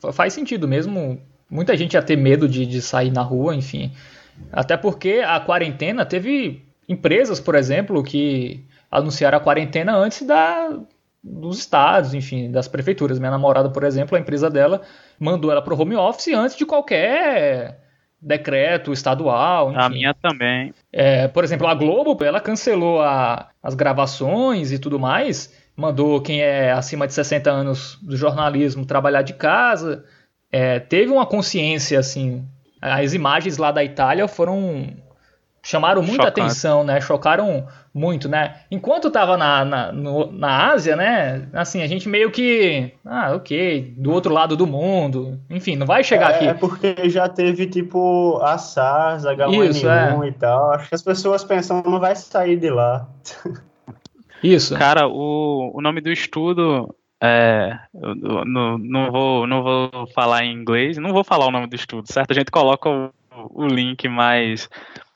[0.00, 0.12] sim.
[0.12, 1.20] Faz sentido mesmo.
[1.48, 3.92] Muita gente ia ter medo de, de sair na rua, enfim.
[4.52, 10.70] Até porque a quarentena teve empresas, por exemplo, que anunciaram a quarentena antes da,
[11.22, 13.18] dos estados, enfim, das prefeituras.
[13.18, 14.82] Minha namorada, por exemplo, a empresa dela
[15.18, 17.80] mandou ela para o home office antes de qualquer
[18.20, 19.70] decreto estadual.
[19.70, 19.80] Enfim.
[19.80, 20.74] A minha também.
[20.92, 26.40] É, por exemplo, a Globo, ela cancelou a, as gravações e tudo mais, mandou quem
[26.40, 30.04] é acima de 60 anos do jornalismo trabalhar de casa.
[30.50, 32.44] É, teve uma consciência, assim.
[32.80, 34.92] As imagens lá da Itália foram
[35.62, 37.00] chamaram muita atenção, né?
[37.00, 38.56] Chocaram muito, né?
[38.70, 41.48] Enquanto tava na, na, no, na Ásia, né?
[41.52, 42.92] Assim, a gente meio que.
[43.04, 45.38] Ah, ok, do outro lado do mundo.
[45.48, 46.46] Enfim, não vai chegar é, aqui.
[46.46, 50.28] É porque já teve, tipo, a SARS, H1N1 Isso, é.
[50.28, 50.72] e tal.
[50.72, 53.08] Acho que as pessoas pensam, não vai sair de lá.
[54.42, 54.76] Isso.
[54.76, 56.92] Cara, o, o nome do estudo.
[57.24, 61.68] É, eu, não, não, vou, não vou falar em inglês, não vou falar o nome
[61.68, 62.32] do estudo, certo?
[62.32, 63.12] A gente coloca o,
[63.54, 64.68] o link mais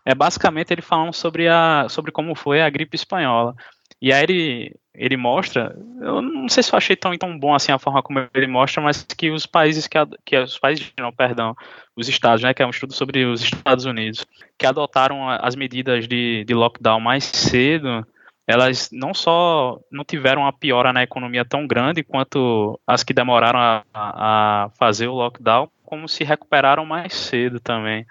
[0.06, 3.56] é basicamente ele falando sobre, a, sobre como foi a gripe espanhola.
[4.00, 7.72] E aí ele, ele mostra, eu não sei se eu achei tão, tão bom assim
[7.72, 11.56] a forma como ele mostra, mas que os países que, que os países não, perdão,
[11.96, 14.24] os estados, né, que é um estudo sobre os Estados Unidos,
[14.56, 18.06] que adotaram as medidas de, de lockdown mais cedo,
[18.46, 23.58] elas não só não tiveram uma piora na economia tão grande quanto as que demoraram
[23.58, 28.06] a, a fazer o lockdown, como se recuperaram mais cedo também.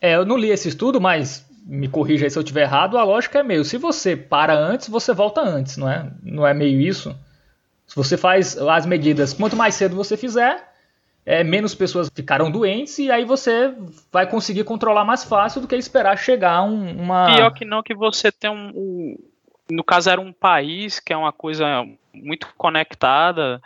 [0.00, 3.04] É, eu não li esse estudo, mas me corrija aí se eu estiver errado, a
[3.04, 6.10] lógica é meio, se você para antes, você volta antes, não é?
[6.22, 7.14] Não é meio isso?
[7.86, 10.68] Se você faz as medidas, quanto mais cedo você fizer,
[11.24, 13.74] é, menos pessoas ficarão doentes e aí você
[14.10, 17.34] vai conseguir controlar mais fácil do que esperar chegar um, uma...
[17.34, 19.16] Pior que não que você tem um, um...
[19.70, 23.60] No caso era um país que é uma coisa muito conectada,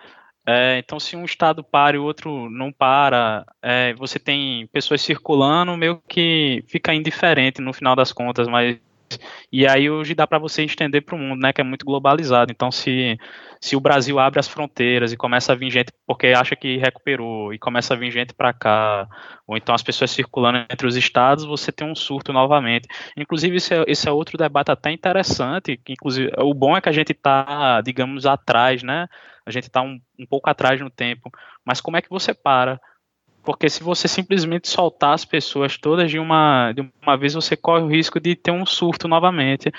[0.46, 5.00] É, então, se um estado para e o outro não para, é, você tem pessoas
[5.00, 8.78] circulando, meio que fica indiferente no final das contas, mas
[9.52, 12.50] e aí hoje dá para você estender para o mundo, né, que é muito globalizado.
[12.50, 13.18] Então, se,
[13.60, 17.52] se o Brasil abre as fronteiras e começa a vir gente porque acha que recuperou
[17.52, 19.08] e começa a vir gente para cá,
[19.46, 22.88] ou então as pessoas circulando entre os estados, você tem um surto novamente.
[23.16, 26.88] Inclusive, esse é, esse é outro debate até interessante, que inclusive o bom é que
[26.88, 29.06] a gente está, digamos, atrás, né?
[29.46, 31.30] A gente está um, um pouco atrás no tempo.
[31.64, 32.80] Mas como é que você para?
[33.44, 37.82] Porque se você simplesmente soltar as pessoas todas de uma, de uma vez, você corre
[37.82, 39.70] o risco de ter um surto novamente.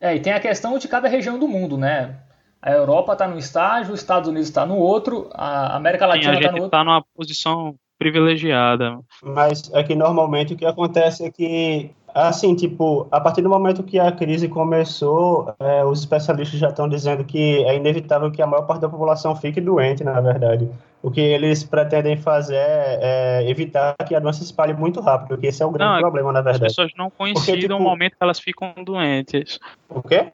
[0.00, 2.16] É, e tem a questão de cada região do mundo, né?
[2.60, 6.48] A Europa está num estágio, os Estados Unidos está no outro, a América Latina está
[6.48, 6.66] no outro.
[6.66, 8.98] está numa posição privilegiada.
[9.22, 13.82] Mas é que normalmente o que acontece é que Assim, tipo, a partir do momento
[13.82, 18.46] que a crise começou, é, os especialistas já estão dizendo que é inevitável que a
[18.46, 20.66] maior parte da população fique doente, na verdade.
[21.02, 25.28] O que eles pretendem fazer é, é evitar que a doença se espalhe muito rápido,
[25.28, 26.64] porque esse é o grande não, problema, na verdade.
[26.64, 29.60] As pessoas não coincidem porque, tipo, o momento que elas ficam doentes.
[29.90, 30.32] O quê?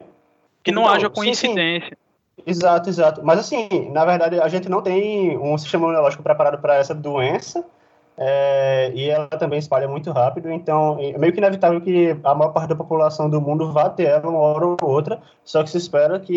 [0.63, 1.89] Que não então, haja coincidência.
[1.89, 2.49] Sim, sim.
[2.49, 3.21] Exato, exato.
[3.25, 7.65] Mas assim, na verdade, a gente não tem um sistema imunológico preparado para essa doença
[8.17, 12.51] é, e ela também espalha muito rápido, então é meio que inevitável que a maior
[12.51, 15.77] parte da população do mundo vá ter ela uma hora ou outra, só que se
[15.77, 16.33] espera que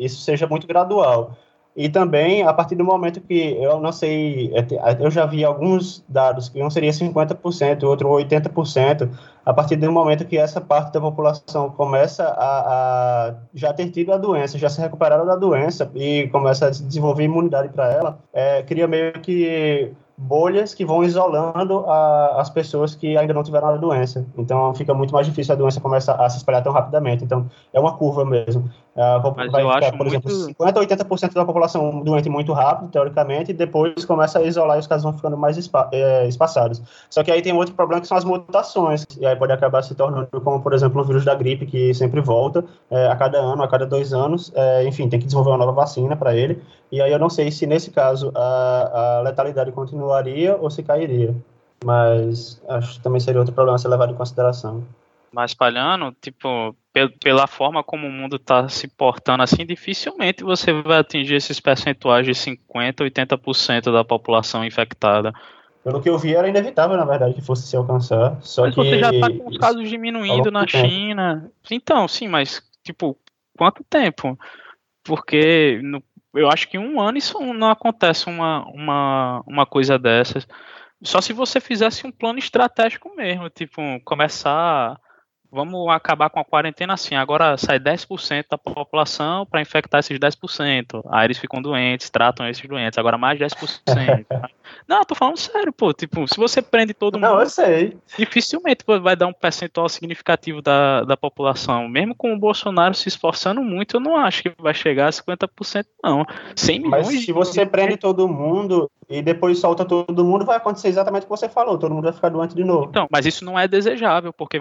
[0.00, 1.32] isso seja muito gradual.
[1.76, 4.64] E também, a partir do momento que, eu não sei, é,
[4.98, 9.10] eu já vi alguns dados que um seria 50%, outro 80%,
[9.44, 14.10] a partir do momento que essa parte da população começa a, a já ter tido
[14.14, 18.62] a doença, já se recuperaram da doença e começa a desenvolver imunidade para ela, é,
[18.62, 23.76] cria meio que bolhas que vão isolando a, as pessoas que ainda não tiveram a
[23.76, 24.24] doença.
[24.36, 27.24] Então fica muito mais difícil a doença começar a se espalhar tão rapidamente.
[27.24, 28.70] Então é uma curva mesmo.
[28.96, 30.08] Uh, vai ficar, por muito...
[30.08, 34.78] exemplo, 50 ou 80% da população doente muito rápido, teoricamente, e depois começa a isolar
[34.78, 36.82] e os casos vão ficando mais espa é, espaçados.
[37.10, 39.94] Só que aí tem outro problema que são as mutações, e aí pode acabar se
[39.94, 43.62] tornando como, por exemplo, o vírus da gripe, que sempre volta é, a cada ano,
[43.62, 44.50] a cada dois anos.
[44.54, 46.62] É, enfim, tem que desenvolver uma nova vacina para ele.
[46.90, 51.34] E aí eu não sei se nesse caso a, a letalidade continuaria ou se cairia.
[51.84, 54.82] Mas acho que também seria outro problema a ser levado em consideração.
[55.36, 56.74] Mas espalhando, tipo,
[57.22, 62.24] pela forma como o mundo está se portando assim, dificilmente você vai atingir esses percentuais
[62.24, 65.34] de 50%, 80% da população infectada.
[65.84, 68.38] Pelo que eu vi, era inevitável, na verdade, que fosse se alcançar.
[68.40, 68.80] Só mas que...
[68.82, 71.52] você já está com os casos diminuindo na China.
[71.70, 73.14] Então, sim, mas, tipo,
[73.58, 74.38] quanto tempo?
[75.04, 79.98] Porque no eu acho que em um ano isso não acontece uma, uma, uma coisa
[79.98, 80.48] dessas.
[81.02, 84.98] Só se você fizesse um plano estratégico mesmo, tipo, começar
[85.50, 91.02] vamos acabar com a quarentena assim, agora sai 10% da população para infectar esses 10%.
[91.10, 94.26] Aí eles ficam doentes, tratam esses doentes, agora mais 10%.
[94.88, 97.96] não, tô falando sério, pô, tipo, se você prende todo mundo, não, eu sei.
[98.16, 101.88] dificilmente vai dar um percentual significativo da, da população.
[101.88, 105.86] Mesmo com o Bolsonaro se esforçando muito, eu não acho que vai chegar a 50%
[106.02, 106.24] não.
[106.54, 107.70] 100 milhões Mas se você de...
[107.70, 111.78] prende todo mundo e depois solta todo mundo, vai acontecer exatamente o que você falou,
[111.78, 112.86] todo mundo vai ficar doente de novo.
[112.90, 114.60] Então, mas isso não é desejável, porque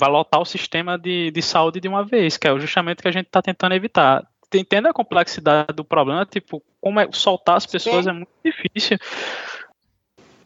[0.00, 3.08] vai lotar o sistema de, de saúde de uma vez, que é justamente o que
[3.08, 4.26] a gente está tentando evitar.
[4.52, 8.10] Entenda a complexidade do problema, tipo, como é, soltar as pessoas Sim.
[8.10, 8.98] é muito difícil.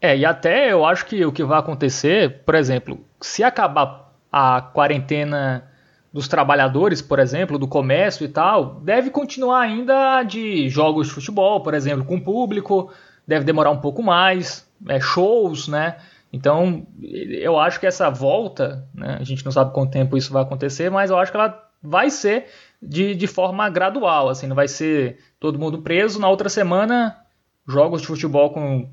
[0.00, 4.60] É, e até eu acho que o que vai acontecer, por exemplo, se acabar a
[4.60, 5.70] quarentena
[6.12, 11.60] dos trabalhadores, por exemplo, do comércio e tal, deve continuar ainda de jogos de futebol,
[11.60, 12.92] por exemplo, com público,
[13.26, 15.96] deve demorar um pouco mais, é, shows, né?
[16.34, 20.42] Então, eu acho que essa volta, né, a gente não sabe quanto tempo isso vai
[20.42, 22.46] acontecer, mas eu acho que ela vai ser
[22.82, 26.18] de, de forma gradual, assim, não vai ser todo mundo preso.
[26.18, 27.16] Na outra semana,
[27.68, 28.90] jogos de futebol com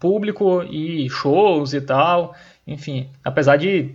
[0.00, 2.34] público e shows e tal.
[2.66, 3.94] Enfim, apesar de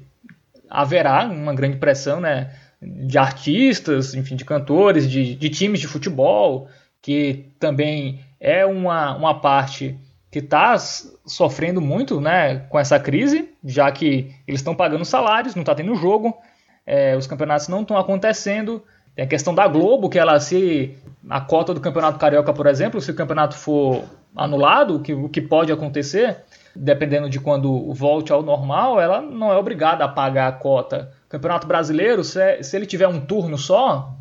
[0.70, 6.70] haverá uma grande pressão, né, de artistas, enfim, de cantores, de, de times de futebol,
[7.02, 10.00] que também é uma, uma parte
[10.30, 15.62] que está sofrendo muito né, com essa crise, já que eles estão pagando salários, não
[15.62, 16.38] está tendo jogo,
[16.86, 18.84] é, os campeonatos não estão acontecendo.
[19.16, 20.98] Tem a questão da Globo, que ela se.
[21.30, 24.04] A cota do Campeonato Carioca, por exemplo, se o campeonato for
[24.34, 26.38] anulado, o que, o que pode acontecer,
[26.74, 31.12] dependendo de quando volte ao normal, ela não é obrigada a pagar a cota.
[31.28, 34.14] Campeonato Brasileiro, se, se ele tiver um turno só,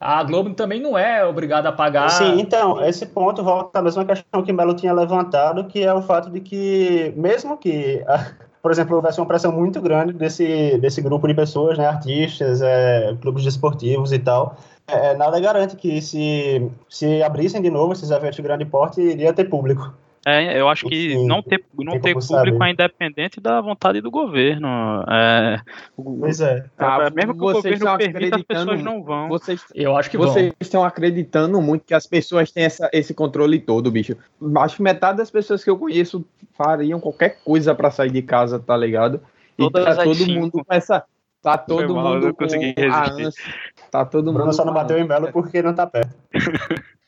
[0.00, 2.08] a Globo também não é obrigada a pagar.
[2.08, 6.00] Sim, então, esse ponto volta à mesma questão que Melo tinha levantado, que é o
[6.00, 8.02] fato de que, mesmo que
[8.62, 13.16] por exemplo, houvesse uma pressão muito grande desse, desse grupo de pessoas, né, artistas, é,
[13.20, 18.36] clubes desportivos e tal, é, nada garante que se, se abrissem de novo esses eventos
[18.36, 19.94] de grande porte, iria ter público.
[20.26, 22.62] É, eu acho que Enfim, não ter, não ter público saber.
[22.62, 24.68] é independente da vontade do governo.
[25.08, 25.60] É,
[25.96, 26.66] pois é.
[26.78, 29.28] Ah, mesmo que o governo permita, as pessoas não vão.
[29.28, 30.56] Vocês, eu acho que vocês vão.
[30.60, 34.14] estão acreditando muito que as pessoas têm essa, esse controle todo, bicho.
[34.58, 38.58] Acho que metade das pessoas que eu conheço fariam qualquer coisa para sair de casa,
[38.58, 39.22] tá ligado?
[39.58, 40.40] E Todas tá todo cinco.
[40.40, 41.04] mundo com essa.
[41.42, 43.30] Tá todo mal, mundo com a
[43.90, 44.34] Tá todo mundo.
[44.34, 46.14] Bruno só não bateu em Belo porque não tá perto.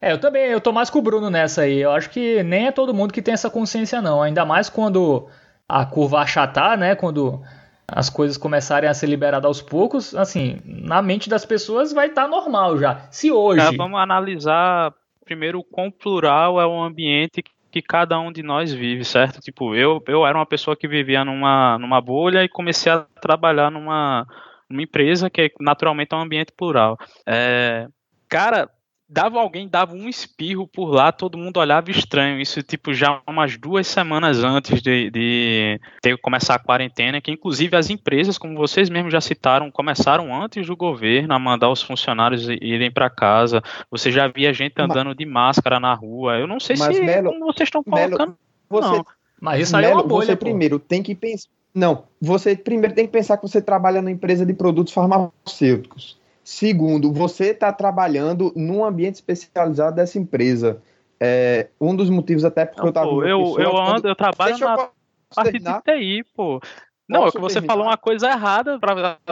[0.00, 1.78] É, eu também, eu tô mais com o Bruno nessa aí.
[1.78, 4.22] Eu acho que nem é todo mundo que tem essa consciência, não.
[4.22, 5.28] Ainda mais quando
[5.68, 6.94] a curva achatar, né?
[6.94, 7.42] Quando
[7.86, 12.22] as coisas começarem a ser liberadas aos poucos, assim, na mente das pessoas vai estar
[12.22, 13.06] tá normal já.
[13.10, 13.74] Se hoje.
[13.74, 14.94] É, vamos analisar
[15.24, 19.40] primeiro o quão plural é o ambiente que cada um de nós vive, certo?
[19.40, 23.70] Tipo, eu, eu era uma pessoa que vivia numa, numa bolha e comecei a trabalhar
[23.70, 24.26] numa,
[24.68, 26.98] numa empresa que naturalmente é um ambiente plural.
[27.24, 27.86] É,
[28.28, 28.68] cara,
[29.10, 32.40] dava alguém dava um espirro por lá, todo mundo olhava estranho.
[32.40, 37.76] Isso, tipo, já umas duas semanas antes de, de ter começar a quarentena, que inclusive
[37.76, 42.48] as empresas, como vocês mesmos já citaram, começaram antes do governo a mandar os funcionários
[42.48, 43.60] irem para casa.
[43.90, 46.38] Você já via gente andando mas, de máscara na rua.
[46.38, 48.18] Eu não sei se Melo, como vocês estão colocando.
[48.18, 48.38] Melo,
[48.68, 49.06] você, não.
[49.40, 50.44] Mas isso aí Melo, é uma bolha, Você pô.
[50.44, 51.48] primeiro tem que pensar.
[51.74, 56.19] Não, você primeiro tem que pensar que você trabalha numa empresa de produtos farmacêuticos.
[56.50, 60.82] Segundo, você está trabalhando num ambiente especializado dessa empresa.
[61.20, 63.08] É, um dos motivos até porque não, eu estava.
[63.08, 64.90] Eu, eu, ando, eu trabalho Deixa na eu
[65.32, 66.60] parte de TI, pô.
[67.08, 67.72] Não, é que você terminar?
[67.72, 68.80] falou uma coisa errada,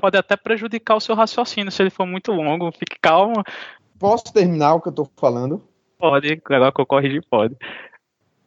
[0.00, 2.70] pode até prejudicar o seu raciocínio se ele for muito longo.
[2.70, 3.42] Fique calmo.
[3.98, 5.60] Posso terminar o que eu estou falando?
[5.98, 7.56] Pode, agora que eu corrigi, pode.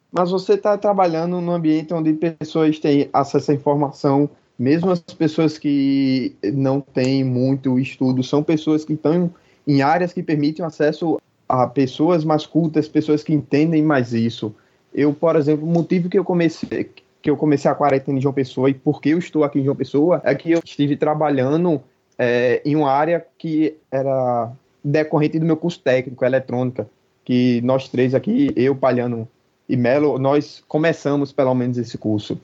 [0.09, 5.57] Mas você está trabalhando num ambiente onde pessoas têm acesso à informação mesmo as pessoas
[5.57, 9.31] que não têm muito estudo, são pessoas que estão
[9.67, 14.55] em áreas que permitem acesso a pessoas mais cultas, pessoas que entendem mais isso.
[14.93, 16.89] Eu, por exemplo, o motivo que eu comecei
[17.21, 19.63] que eu comecei a quarentena em João Pessoa e por que eu estou aqui em
[19.63, 21.79] João Pessoa é que eu estive trabalhando
[22.17, 24.51] é, em uma área que era
[24.83, 26.89] decorrente do meu curso técnico, eletrônica,
[27.23, 29.27] que nós três aqui, eu, Palhano
[29.71, 32.37] e Melo, nós começamos pelo menos esse curso.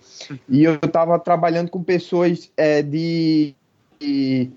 [0.48, 3.54] E eu estava trabalhando com pessoas é, de,
[4.00, 4.50] de,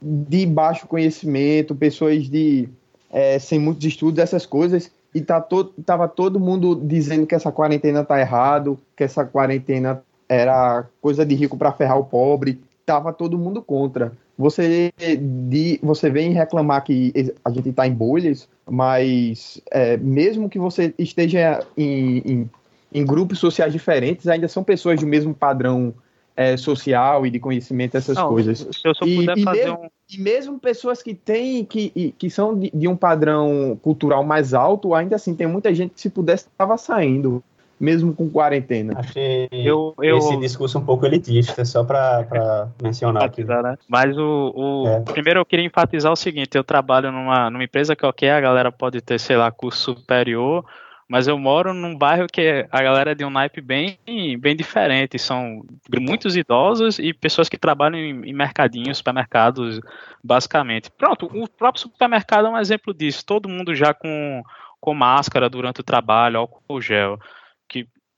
[0.00, 2.68] de, baixo conhecimento, pessoas de
[3.10, 4.88] é, sem muitos estudos, essas coisas.
[5.12, 10.00] E tá todo, tava todo mundo dizendo que essa quarentena tá errado, que essa quarentena
[10.28, 12.62] era coisa de rico para ferrar o pobre.
[12.86, 14.12] Tava todo mundo contra.
[14.40, 17.12] Você, de, você vem reclamar que
[17.44, 22.50] a gente está em bolhas, mas é, mesmo que você esteja em, em,
[22.90, 25.92] em, grupos sociais diferentes, ainda são pessoas do mesmo padrão
[26.34, 28.60] é, social e de conhecimento, essas Não, coisas.
[28.60, 29.88] Se eu só e, puder e fazer mesmo, um...
[30.10, 34.94] e mesmo pessoas que têm, que, que são de, de, um padrão cultural mais alto,
[34.94, 37.44] ainda assim, tem muita gente que se pudesse estava saindo
[37.80, 38.92] mesmo com quarentena.
[38.98, 40.18] Achei eu, eu...
[40.18, 43.42] esse discurso um pouco elitista, só para mencionar aqui.
[43.42, 43.78] Né?
[43.88, 44.86] Mas o, o...
[44.86, 45.00] É.
[45.00, 48.70] primeiro eu queria enfatizar o seguinte, eu trabalho numa, numa empresa que ok, a galera
[48.70, 50.62] pode ter, sei lá, curso superior,
[51.08, 53.98] mas eu moro num bairro que a galera é de um naipe bem,
[54.38, 55.18] bem diferente.
[55.18, 55.62] São
[55.98, 59.80] muitos idosos e pessoas que trabalham em, mercadinhos, supermercados,
[60.22, 60.90] basicamente.
[60.90, 63.24] Pronto, o próprio supermercado é um exemplo disso.
[63.26, 64.42] Todo mundo já com,
[64.80, 67.18] com máscara durante o trabalho, álcool gel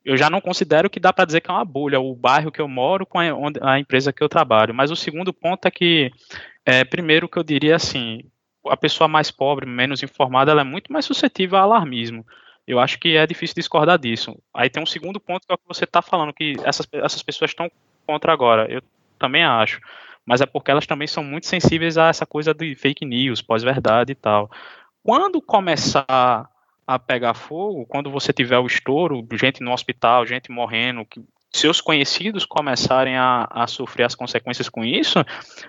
[0.05, 2.61] eu já não considero que dá para dizer que é uma bolha, o bairro que
[2.61, 3.25] eu moro com a,
[3.63, 4.75] a, empresa que eu trabalho.
[4.75, 6.11] Mas o segundo ponto é que,
[6.67, 8.25] é, primeiro que eu diria assim,
[8.67, 12.27] a pessoa mais pobre, menos informada, ela é muito mais suscetível a alarmismo.
[12.67, 14.37] Eu acho que é difícil discordar disso.
[14.55, 17.23] Aí tem um segundo ponto que é o que você está falando, que essas, essas
[17.23, 17.71] pessoas estão
[18.07, 18.71] contra agora.
[18.71, 18.83] Eu
[19.19, 19.81] também acho.
[20.25, 24.13] Mas é porque elas também são muito sensíveis a essa coisa de fake news, pós-verdade
[24.13, 24.51] e tal.
[25.03, 26.49] Quando começar
[26.87, 31.23] a pegar fogo, quando você tiver o estouro, gente no hospital, gente morrendo, que
[31.53, 35.19] seus conhecidos começarem a, a sofrer as consequências com isso,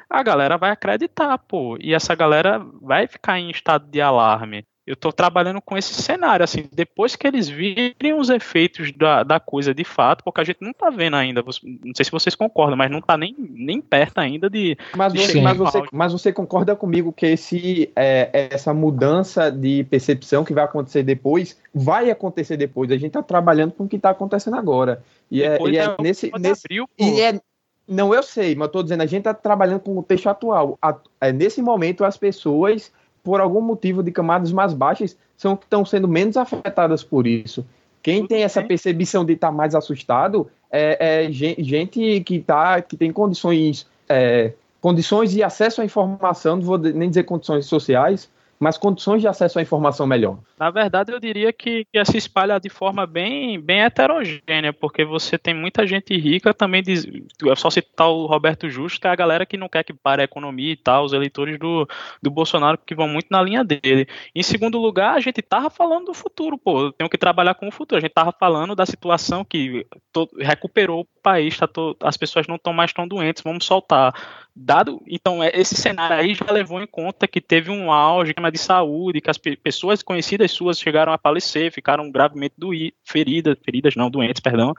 [0.09, 1.77] a galera vai acreditar, pô.
[1.79, 6.43] E essa galera vai ficar em estado de alarme eu estou trabalhando com esse cenário,
[6.43, 10.57] assim, depois que eles virem os efeitos da, da coisa de fato, porque a gente
[10.59, 14.17] não está vendo ainda, não sei se vocês concordam, mas não está nem, nem perto
[14.17, 14.77] ainda de...
[14.95, 19.85] Mas, de você, mas, você, mas você concorda comigo que esse, é, essa mudança de
[19.85, 23.95] percepção que vai acontecer depois, vai acontecer depois, a gente está trabalhando com o que
[23.95, 26.29] está acontecendo agora, e é, e é, nesse...
[26.37, 27.39] nesse abril, e é,
[27.87, 30.93] não, eu sei, mas estou dizendo, a gente está trabalhando com o texto atual, a,
[31.21, 32.91] é, nesse momento as pessoas
[33.23, 37.65] por algum motivo de camadas mais baixas, são que estão sendo menos afetadas por isso.
[38.01, 42.97] Quem tem essa percepção de estar tá mais assustado é, é gente que, tá, que
[42.97, 44.51] tem condições, é,
[44.81, 48.29] condições de acesso à informação, não vou nem dizer condições sociais,
[48.63, 50.39] mas condições de acesso à informação melhor.
[50.57, 55.37] Na verdade, eu diria que, que se espalha de forma bem, bem heterogênea, porque você
[55.37, 56.81] tem muita gente rica também.
[56.81, 60.21] É só citar o Roberto Justo, que é a galera que não quer que pare
[60.21, 61.85] a economia e tal, os eleitores do,
[62.21, 64.07] do Bolsonaro que vão muito na linha dele.
[64.33, 66.83] Em segundo lugar, a gente tava falando do futuro, pô.
[66.83, 67.97] Eu tenho que trabalhar com o futuro.
[67.97, 72.47] A gente tava falando da situação que to, recuperou o país, tá to, as pessoas
[72.47, 74.13] não estão mais tão doentes, vamos soltar
[74.55, 78.57] dado então é, esse cenário aí já levou em conta que teve um auge de
[78.57, 84.09] saúde que as pessoas conhecidas suas chegaram a falecer ficaram gravemente doídas feridas feridas não
[84.09, 84.73] doentes perdão.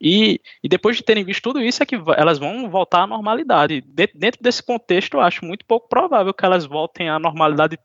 [0.00, 3.82] E, e depois de terem visto tudo isso é que elas vão voltar à normalidade.
[4.14, 7.78] Dentro desse contexto eu acho muito pouco provável que elas voltem à normalidade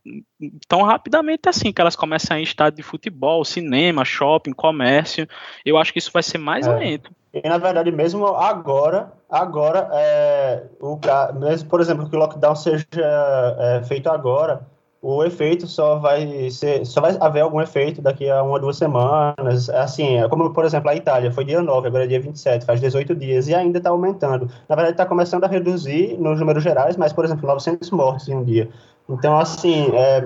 [0.68, 5.28] tão rapidamente assim que elas comecem a ir em estádio de futebol cinema shopping comércio.
[5.66, 6.74] Eu acho que isso vai ser mais é.
[6.74, 7.12] lento
[7.44, 10.98] e na verdade, mesmo agora, agora, é, o,
[11.38, 14.66] mesmo, por exemplo, que o lockdown seja é, feito agora,
[15.02, 19.70] o efeito só vai ser, só vai haver algum efeito daqui a uma, duas semanas.
[19.70, 22.80] Assim, é como, por exemplo, a Itália, foi dia 9, agora é dia 27, faz
[22.80, 24.50] 18 dias, e ainda está aumentando.
[24.70, 28.36] Na verdade, está começando a reduzir nos números gerais, mas, por exemplo, 900 mortes em
[28.36, 28.70] um dia.
[29.10, 30.26] Então, assim, é,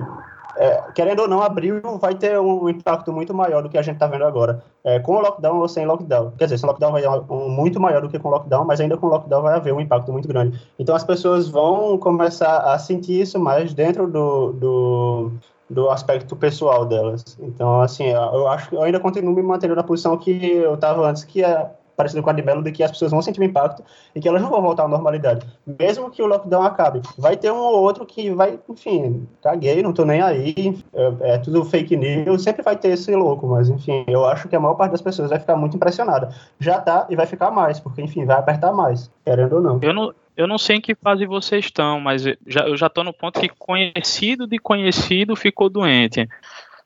[0.60, 3.94] é, querendo ou não, abril vai ter um impacto muito maior do que a gente
[3.94, 4.62] está vendo agora.
[4.84, 6.32] É, com o lockdown ou sem lockdown.
[6.36, 9.06] Quer dizer, sem lockdown vai um, muito maior do que com lockdown, mas ainda com
[9.06, 10.60] lockdown vai haver um impacto muito grande.
[10.78, 15.32] Então as pessoas vão começar a sentir isso mais dentro do, do,
[15.70, 17.24] do aspecto pessoal delas.
[17.40, 21.08] Então, assim, eu acho que eu ainda continuo me mantendo na posição que eu estava
[21.08, 23.84] antes, que é parecido com a de de que as pessoas vão sentir um impacto
[24.14, 25.46] e que elas não vão voltar à normalidade.
[25.78, 27.02] Mesmo que o lockdown acabe.
[27.18, 31.38] Vai ter um ou outro que vai, enfim, caguei, não tô nem aí, é, é
[31.38, 34.74] tudo fake news, sempre vai ter esse louco, mas enfim, eu acho que a maior
[34.74, 36.34] parte das pessoas vai ficar muito impressionada.
[36.58, 39.78] Já tá e vai ficar mais, porque enfim, vai apertar mais, querendo ou não.
[39.82, 43.04] Eu não, eu não sei em que fase vocês estão, mas já, eu já tô
[43.04, 46.26] no ponto que conhecido de conhecido ficou doente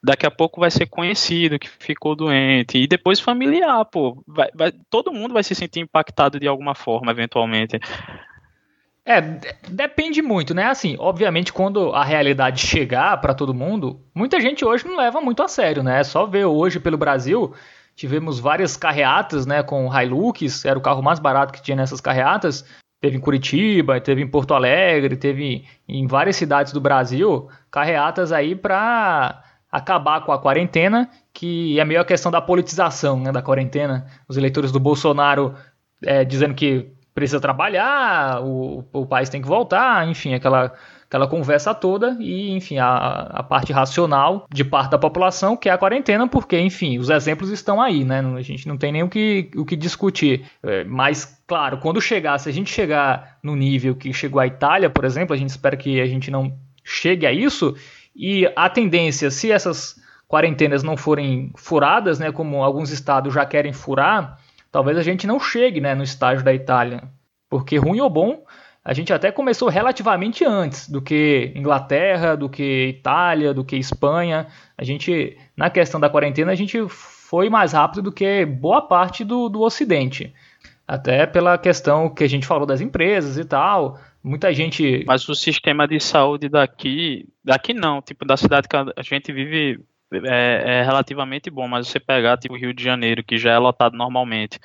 [0.04, 4.72] daqui a pouco vai ser conhecido que ficou doente e depois familiar, pô, vai, vai,
[4.90, 7.80] todo mundo vai se sentir impactado de alguma forma, eventualmente.
[9.06, 9.20] É,
[9.68, 10.64] depende muito, né?
[10.66, 15.42] Assim, obviamente, quando a realidade chegar para todo mundo, muita gente hoje não leva muito
[15.42, 16.00] a sério, né?
[16.00, 17.54] É só ver hoje pelo Brasil,
[17.96, 19.62] tivemos várias carreatas, né?
[19.62, 22.64] Com Hilux, era o carro mais barato que tinha nessas carreatas.
[23.00, 28.54] Teve em Curitiba, teve em Porto Alegre, teve em várias cidades do Brasil, carreatas aí
[28.54, 29.43] para
[29.74, 34.06] acabar com a quarentena, que é meio a questão da politização né, da quarentena.
[34.28, 35.52] Os eleitores do Bolsonaro
[36.00, 40.72] é, dizendo que precisa trabalhar, o, o país tem que voltar, enfim, aquela,
[41.08, 42.94] aquela conversa toda e, enfim, a,
[43.32, 47.50] a parte racional de parte da população, que é a quarentena, porque, enfim, os exemplos
[47.50, 48.20] estão aí, né?
[48.20, 50.44] A gente não tem nem o que, o que discutir.
[50.62, 54.88] É, mas, claro, quando chegar, se a gente chegar no nível que chegou a Itália,
[54.88, 57.74] por exemplo, a gente espera que a gente não chegue a isso,
[58.14, 59.96] e a tendência, se essas
[60.28, 64.38] quarentenas não forem furadas, né, como alguns estados já querem furar,
[64.70, 67.04] talvez a gente não chegue né, no estágio da Itália.
[67.48, 68.44] Porque ruim ou bom,
[68.84, 74.46] a gente até começou relativamente antes do que Inglaterra, do que Itália, do que Espanha.
[74.76, 79.24] A gente, na questão da quarentena, a gente foi mais rápido do que boa parte
[79.24, 80.34] do, do Ocidente.
[80.86, 83.98] Até pela questão que a gente falou das empresas e tal.
[84.24, 85.04] Muita gente.
[85.06, 87.28] Mas o sistema de saúde daqui.
[87.44, 89.78] Daqui não, tipo, da cidade que a gente vive
[90.10, 93.58] é, é relativamente bom, mas você pegar, tipo, o Rio de Janeiro, que já é
[93.58, 94.58] lotado normalmente,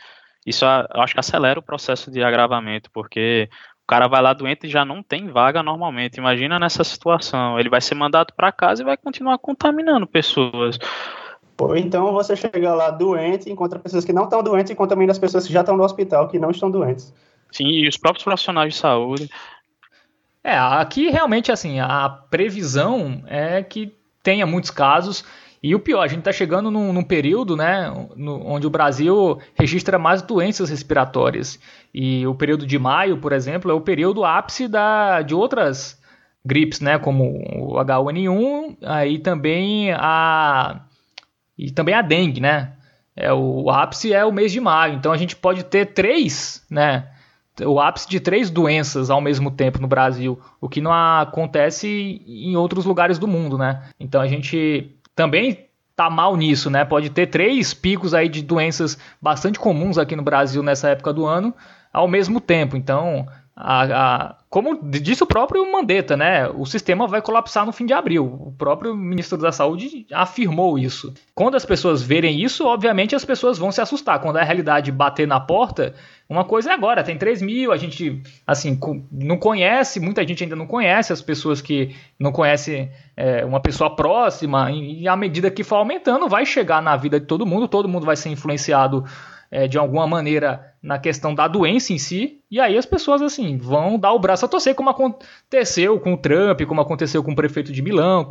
[0.46, 3.50] isso eu acho que acelera o processo de agravamento, porque
[3.84, 6.20] o cara vai lá doente e já não tem vaga normalmente.
[6.20, 7.60] Imagina nessa situação.
[7.60, 10.80] Ele vai ser mandado para casa e vai continuar contaminando pessoas.
[11.60, 15.20] Ou então você chega lá doente, encontra pessoas que não estão doentes e contamina as
[15.20, 17.14] pessoas que já estão no hospital, que não estão doentes.
[17.52, 19.30] Sim, e os próprios profissionais de saúde.
[20.44, 23.94] É, aqui realmente assim, a previsão é que
[24.24, 25.24] tenha muitos casos.
[25.62, 29.40] E o pior, a gente está chegando num, num, período né, no, onde o Brasil
[29.56, 31.60] registra mais doenças respiratórias.
[31.94, 36.00] E o período de maio, por exemplo, é o período ápice da, de outras
[36.46, 37.26] gripes, né, como
[37.58, 40.82] o H1N1 aí também a
[41.58, 42.72] e também a dengue, né?
[43.14, 47.10] É, o ápice é o mês de maio, então a gente pode ter três, né?
[47.66, 52.56] O ápice de três doenças ao mesmo tempo no Brasil, o que não acontece em
[52.56, 53.84] outros lugares do mundo, né?
[54.00, 56.86] Então a gente também tá mal nisso, né?
[56.86, 61.26] Pode ter três picos aí de doenças bastante comuns aqui no Brasil nessa época do
[61.26, 61.54] ano
[61.92, 62.78] ao mesmo tempo.
[62.78, 63.28] Então
[63.62, 66.48] a, a, como disse o próprio Mandetta, né?
[66.48, 68.24] O sistema vai colapsar no fim de abril.
[68.26, 71.14] O próprio ministro da Saúde afirmou isso.
[71.36, 74.22] Quando as pessoas verem isso, obviamente as pessoas vão se assustar.
[74.22, 75.94] Quando a realidade bater na porta,
[76.30, 78.80] uma coisa é agora, tem 3 mil, a gente, assim,
[79.12, 83.94] não conhece, muita gente ainda não conhece, as pessoas que não conhecem é, uma pessoa
[83.94, 87.90] próxima, e, à medida que for aumentando, vai chegar na vida de todo mundo, todo
[87.90, 89.04] mundo vai ser influenciado
[89.52, 93.58] é, de alguma maneira na questão da doença em si, e aí as pessoas assim
[93.58, 97.36] vão dar o braço a torcer, como aconteceu com o Trump, como aconteceu com o
[97.36, 98.24] prefeito de Milão,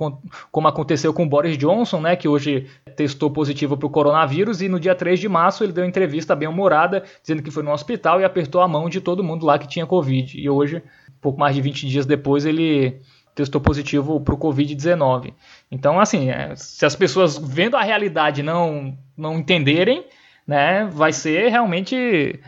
[0.51, 2.67] como aconteceu com o Boris Johnson, né, que hoje
[2.97, 6.49] testou positivo para o coronavírus, e no dia 3 de março ele deu entrevista bem
[6.49, 9.69] humorada, dizendo que foi no hospital e apertou a mão de todo mundo lá que
[9.69, 10.41] tinha Covid.
[10.41, 10.83] E hoje,
[11.21, 13.01] pouco mais de 20 dias depois, ele
[13.35, 15.33] testou positivo para o Covid-19.
[15.71, 20.05] Então, assim, é, se as pessoas vendo a realidade não, não entenderem,
[20.49, 22.41] né, vai ser realmente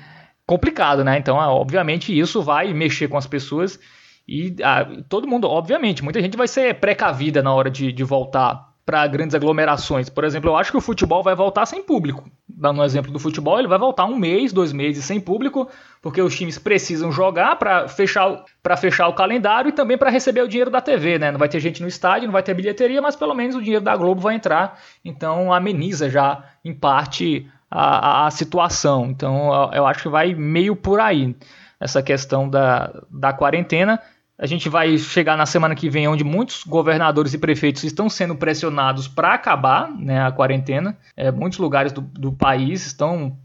[0.46, 1.18] complicado, né?
[1.18, 3.78] Então, ah, obviamente, isso vai mexer com as pessoas
[4.26, 8.70] e ah, todo mundo, obviamente, muita gente vai ser precavida na hora de, de voltar
[8.86, 10.08] para grandes aglomerações.
[10.08, 12.28] Por exemplo, eu acho que o futebol vai voltar sem público.
[12.48, 15.68] Dando um exemplo do futebol, ele vai voltar um mês, dois meses sem público,
[16.02, 18.44] porque os times precisam jogar para fechar,
[18.78, 21.30] fechar o calendário e também para receber o dinheiro da TV, né?
[21.30, 23.84] Não vai ter gente no estádio, não vai ter bilheteria, mas pelo menos o dinheiro
[23.84, 24.80] da Globo vai entrar.
[25.04, 29.06] Então ameniza já, em parte, a, a situação.
[29.06, 31.36] Então eu acho que vai meio por aí
[31.78, 34.00] essa questão da, da quarentena.
[34.38, 38.34] A gente vai chegar na semana que vem, onde muitos governadores e prefeitos estão sendo
[38.34, 40.96] pressionados para acabar né, a quarentena.
[41.16, 43.36] É, muitos lugares do, do país estão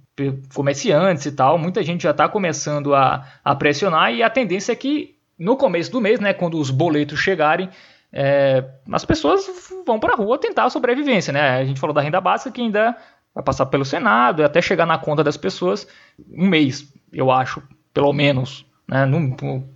[0.54, 4.76] comerciantes e tal, muita gente já está começando a, a pressionar e a tendência é
[4.76, 7.70] que no começo do mês, né, quando os boletos chegarem,
[8.12, 8.64] é,
[8.94, 9.46] as pessoas
[9.86, 11.58] vão para a rua tentar a sobrevivência, né?
[11.58, 12.96] A gente falou da renda básica que ainda
[13.36, 15.86] vai passar pelo Senado e até chegar na conta das pessoas
[16.32, 17.62] um mês, eu acho,
[17.94, 18.66] pelo menos.
[18.88, 19.06] Né?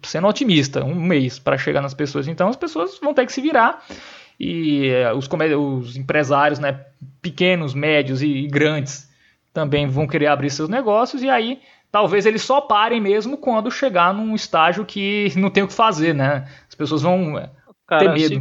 [0.03, 2.27] Sendo otimista, um mês para chegar nas pessoas.
[2.27, 3.83] Então as pessoas vão ter que se virar
[4.39, 6.85] e eh, os, os empresários né,
[7.21, 9.09] pequenos, médios e, e grandes
[9.53, 11.59] também vão querer abrir seus negócios e aí
[11.91, 16.13] talvez eles só parem mesmo quando chegar num estágio que não tem o que fazer,
[16.13, 16.47] né?
[16.69, 17.49] As pessoas vão eh,
[17.85, 18.39] Cara, ter medo.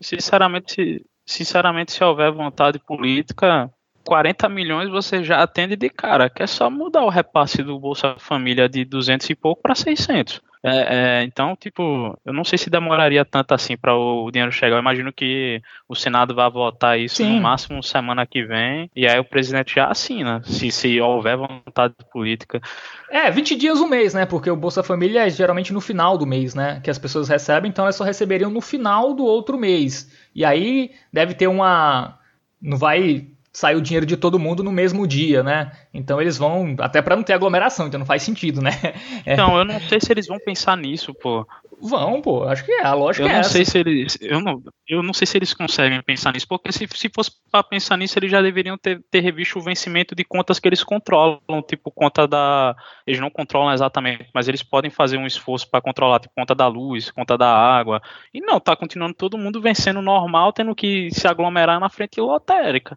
[0.00, 3.70] Sinceramente, sinceramente, se houver vontade política,
[4.04, 8.14] 40 milhões você já atende de cara, que é só mudar o repasse do Bolsa
[8.18, 10.40] Família de 200 e pouco para 600.
[10.66, 14.76] É, é, então, tipo, eu não sei se demoraria tanto assim para o dinheiro chegar.
[14.76, 17.34] Eu imagino que o Senado vai votar isso Sim.
[17.34, 21.92] no máximo semana que vem, e aí o presidente já assina, se, se houver vontade
[22.10, 22.62] política.
[23.10, 24.24] É, 20 dias um mês, né?
[24.24, 26.80] Porque o Bolsa Família é geralmente no final do mês, né?
[26.82, 30.10] Que as pessoas recebem, então elas só receberiam no final do outro mês.
[30.34, 32.18] E aí deve ter uma.
[32.58, 35.70] Não vai sai o dinheiro de todo mundo no mesmo dia, né?
[35.94, 38.72] Então eles vão, até para não ter aglomeração, então não faz sentido, né?
[39.24, 39.34] É.
[39.34, 41.46] Então, eu não sei se eles vão pensar nisso, pô.
[41.80, 43.50] Vão, pô, acho que é, a lógica eu é não essa.
[43.50, 46.86] Sei se eles, eu, não, eu não sei se eles conseguem pensar nisso, porque se,
[46.92, 50.58] se fosse para pensar nisso, eles já deveriam ter, ter revisto o vencimento de contas
[50.58, 52.74] que eles controlam, tipo conta da...
[53.06, 56.66] Eles não controlam exatamente, mas eles podem fazer um esforço para controlar, tipo conta da
[56.66, 58.02] luz, conta da água,
[58.32, 62.96] e não, tá continuando todo mundo vencendo normal, tendo que se aglomerar na frente lotérica.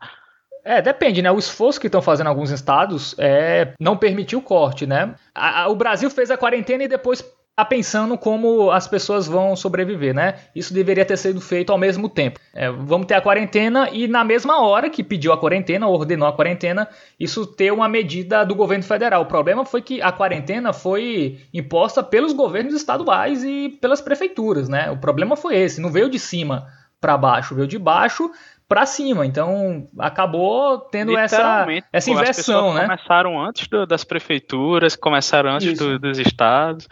[0.68, 1.32] É, depende, né?
[1.32, 5.16] O esforço que estão fazendo alguns estados é não permitir o corte, né?
[5.34, 7.24] A, a, o Brasil fez a quarentena e depois
[7.56, 10.36] tá pensando como as pessoas vão sobreviver, né?
[10.54, 12.38] Isso deveria ter sido feito ao mesmo tempo.
[12.54, 16.34] É, vamos ter a quarentena e na mesma hora que pediu a quarentena, ordenou a
[16.34, 19.22] quarentena, isso ter uma medida do governo federal.
[19.22, 24.92] O problema foi que a quarentena foi imposta pelos governos estaduais e pelas prefeituras, né?
[24.92, 26.68] O problema foi esse, não veio de cima
[27.00, 28.30] para baixo, veio de baixo
[28.68, 29.26] para cima.
[29.26, 32.82] Então acabou tendo essa, essa inversão, né?
[32.82, 36.88] Começaram antes do, das prefeituras, começaram antes do, dos estados.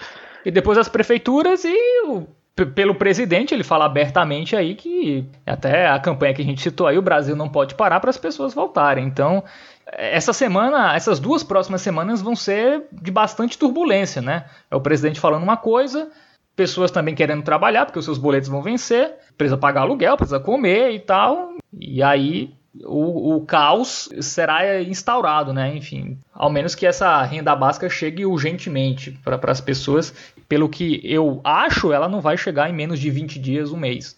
[0.46, 2.28] E depois das prefeituras e o,
[2.74, 6.98] pelo presidente, ele fala abertamente aí que até a campanha que a gente citou aí,
[6.98, 9.06] o Brasil não pode parar para as pessoas voltarem.
[9.06, 9.44] Então,
[9.86, 14.46] essa semana, essas duas próximas semanas vão ser de bastante turbulência, né?
[14.72, 16.10] É o presidente falando uma coisa,
[16.56, 20.92] pessoas também querendo trabalhar, porque os seus boletos vão vencer, precisa pagar aluguel, precisa comer
[20.92, 21.56] e tal.
[21.80, 22.54] E aí
[22.84, 25.76] o, o, caos será instaurado, né?
[25.76, 30.14] Enfim, ao menos que essa renda básica chegue urgentemente para as pessoas.
[30.48, 34.18] Pelo que eu acho, ela não vai chegar em menos de 20 dias, um mês.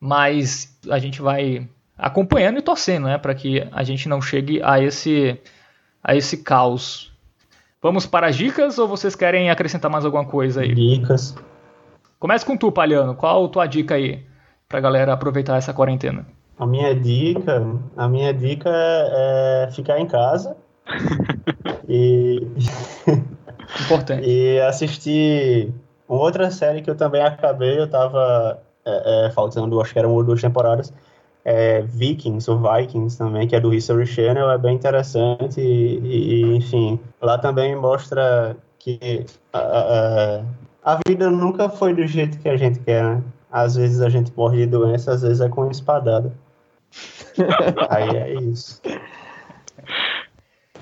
[0.00, 3.18] Mas a gente vai acompanhando e torcendo, né?
[3.18, 5.38] Para que a gente não chegue a esse,
[6.02, 7.12] a esse caos.
[7.80, 10.74] Vamos para as dicas ou vocês querem acrescentar mais alguma coisa aí?
[10.74, 11.34] Dicas.
[12.22, 13.16] Começa com tu, Palhano.
[13.16, 14.24] Qual a tua dica aí
[14.68, 16.24] para a galera aproveitar essa quarentena?
[16.56, 17.60] A minha dica,
[17.96, 20.56] a minha dica é, é ficar em casa
[21.88, 22.46] e
[23.80, 25.72] importante e assistir
[26.08, 30.22] Uma outra série que eu também acabei, eu tava é, é, faltando, acho que eram
[30.22, 30.94] duas temporadas,
[31.44, 36.56] é, Vikings, ou Vikings também, que é do History Channel, é bem interessante e, e
[36.56, 40.42] enfim, lá também mostra que a, a,
[40.84, 43.22] a, vida nunca foi do jeito que a gente quer, né?
[43.50, 46.32] Às vezes a gente morre de doença, às vezes é com espadada.
[47.90, 48.80] Aí é isso.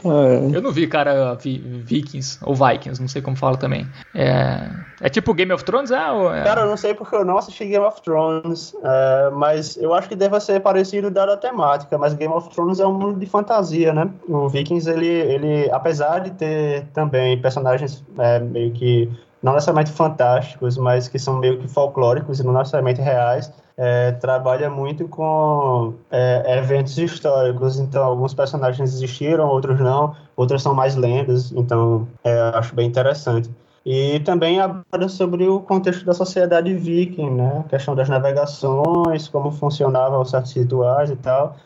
[0.05, 0.57] É.
[0.57, 3.87] Eu não vi, cara, Vikings ou Vikings, não sei como fala também.
[4.15, 4.71] É,
[5.01, 5.91] é tipo Game of Thrones?
[5.91, 6.43] É, ou é...
[6.43, 10.09] Cara, eu não sei porque eu não assisti Game of Thrones, é, mas eu acho
[10.09, 13.27] que deve ser parecido dada a temática, mas Game of Thrones é um mundo de
[13.27, 14.11] fantasia, né?
[14.29, 19.11] O Vikings, ele, ele apesar de ter também personagens é, meio que
[19.43, 24.69] não necessariamente fantásticos, mas que são meio que folclóricos e não necessariamente reais, é, trabalha
[24.69, 27.79] muito com é, eventos históricos.
[27.79, 31.51] Então, alguns personagens existiram, outros não, outros são mais lendas.
[31.53, 33.51] Então, é, acho bem interessante.
[33.85, 37.63] E também aborda sobre o contexto da sociedade viking, né?
[37.65, 41.57] A questão das navegações, como funcionavam certos rituais e tal.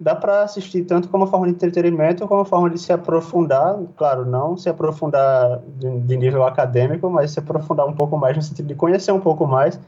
[0.00, 4.56] Dá para assistir tanto como forma de entretenimento como forma de se aprofundar, claro, não
[4.56, 8.74] se aprofundar de, de nível acadêmico, mas se aprofundar um pouco mais no sentido de
[8.74, 9.78] conhecer um pouco mais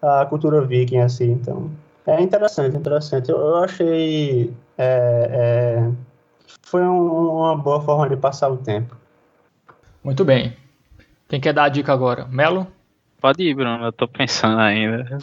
[0.00, 1.70] a cultura viking, assim, então...
[2.06, 3.30] É interessante, interessante.
[3.30, 4.50] Eu, eu achei...
[4.78, 5.90] É, é,
[6.62, 8.96] foi um, uma boa forma de passar o tempo.
[10.02, 10.56] Muito bem.
[11.28, 12.26] Quem quer dar a dica agora?
[12.26, 12.66] Melo?
[13.20, 13.84] Pode ir, Bruno.
[13.84, 15.18] Eu tô pensando ainda.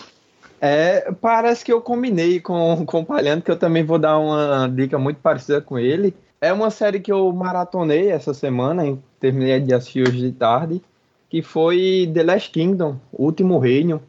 [0.67, 4.67] É, parece que eu combinei com, com o Palhando, que eu também vou dar uma
[4.67, 6.11] dica muito parecida com ele.
[6.41, 10.81] É uma série que eu maratonei essa semana, terminei de assistir hoje de tarde,
[11.29, 14.01] que foi The Last Kingdom, Último Reino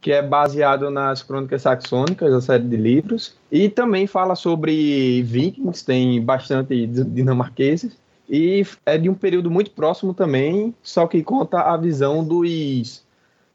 [0.00, 5.84] que é baseado nas Crônicas Saxônicas, a série de livros, e também fala sobre vikings,
[5.84, 7.98] tem bastante dinamarqueses,
[8.30, 13.02] e é de um período muito próximo também, só que conta a visão dos,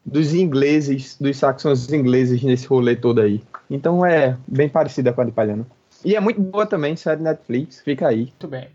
[0.04, 3.42] dos ingleses, dos saxões ingleses nesse rolê todo aí.
[3.70, 5.66] Então é bem parecida com a de Palhano.
[6.04, 8.22] E é muito boa também, série Netflix, fica aí.
[8.22, 8.68] Muito bem.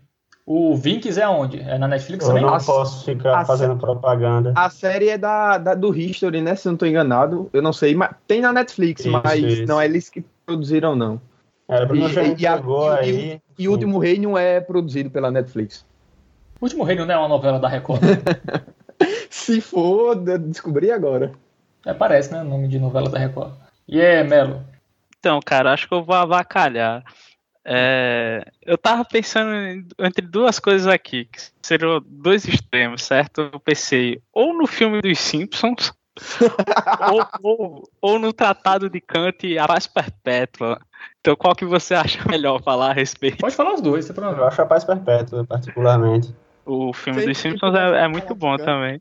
[0.46, 1.60] O Vinks é onde?
[1.60, 2.42] É na Netflix eu também?
[2.42, 4.54] Eu não posso ficar fazendo propaganda.
[4.56, 6.56] A série é da, da, do History, né?
[6.56, 7.50] Se eu não estou enganado.
[7.52, 9.66] Eu não sei, mas tem na Netflix, isso, mas isso.
[9.66, 11.20] não é eles que produziram, não.
[11.68, 12.62] É, Bruno já e, e, a,
[12.98, 13.42] aí.
[13.58, 15.84] E, e o Último Reino é produzido pela Netflix.
[16.58, 18.00] O Último Reino não é uma novela da Record?
[19.30, 21.32] Se for, descobri agora.
[21.84, 22.42] É, parece, né?
[22.42, 23.52] O nome de novela da Record.
[23.86, 24.62] E é, Melo?
[25.18, 27.02] Então, cara, acho que eu vou avacalhar.
[27.64, 29.50] É, eu tava pensando
[29.98, 33.50] entre duas coisas aqui, que seriam dois extremos, certo?
[33.52, 35.92] Eu pensei ou no filme dos Simpsons,
[37.12, 40.80] ou, ou, ou, no Tratado de Kant A Paz Perpétua.
[41.20, 43.36] Então, qual que você acha melhor falar a respeito?
[43.36, 46.34] Pode falar os dois, você Eu acho A Paz Perpétua, particularmente.
[46.68, 49.00] O filme dos Simpsons é, é muito bom também.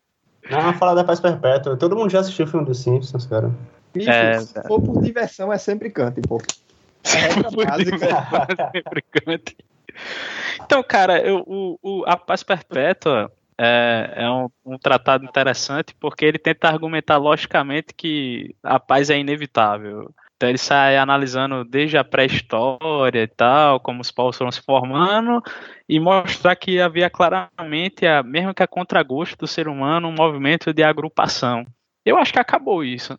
[0.49, 1.75] Não, vamos falar da Paz Perpétua.
[1.75, 3.51] Todo mundo já assistiu o filme dos Simpsons, cara.
[3.93, 6.41] Bicho, é, se for por diversão, é sempre Kant, pô.
[10.61, 16.23] Então, cara, eu, o, o, a paz perpétua é, é um, um, tratado interessante porque
[16.23, 20.13] ele tenta argumentar logicamente que a paz é inevitável.
[20.37, 25.41] Então ele sai analisando desde a pré-história e tal, como os povos foram se formando,
[25.89, 30.71] e mostrar que havia claramente, a, mesmo que a contragosto do ser humano, um movimento
[30.71, 31.65] de agrupação.
[32.05, 33.17] Eu acho que acabou isso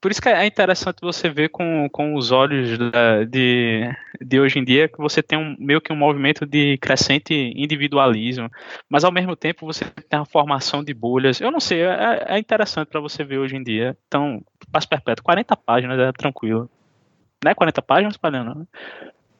[0.00, 3.82] por isso que é interessante você ver com, com os olhos da, de,
[4.20, 8.50] de hoje em dia que você tem um, meio que um movimento de crescente individualismo,
[8.88, 11.40] mas ao mesmo tempo você tem a formação de bolhas.
[11.40, 13.96] Eu não sei, é, é interessante para você ver hoje em dia.
[14.06, 16.70] Então, passo perpétuo, 40 páginas é tranquilo.
[17.42, 18.66] Não é 40 páginas, Palhano?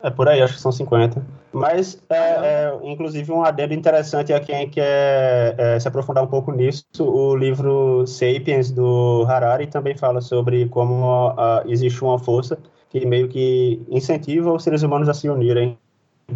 [0.00, 1.24] É por aí, acho que são 50.
[1.52, 6.52] Mas, é, é, inclusive, um adendo interessante a quem quer é, se aprofundar um pouco
[6.52, 12.58] nisso, o livro Sapiens, do Harari, também fala sobre como uh, existe uma força
[12.90, 15.76] que meio que incentiva os seres humanos a se unirem.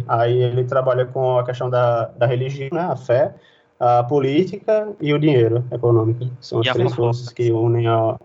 [0.07, 3.33] Aí ele trabalha com a questão da, da religião, né, a fé,
[3.79, 6.25] a política e o dinheiro econômico.
[6.41, 8.17] São as três forças que unem a...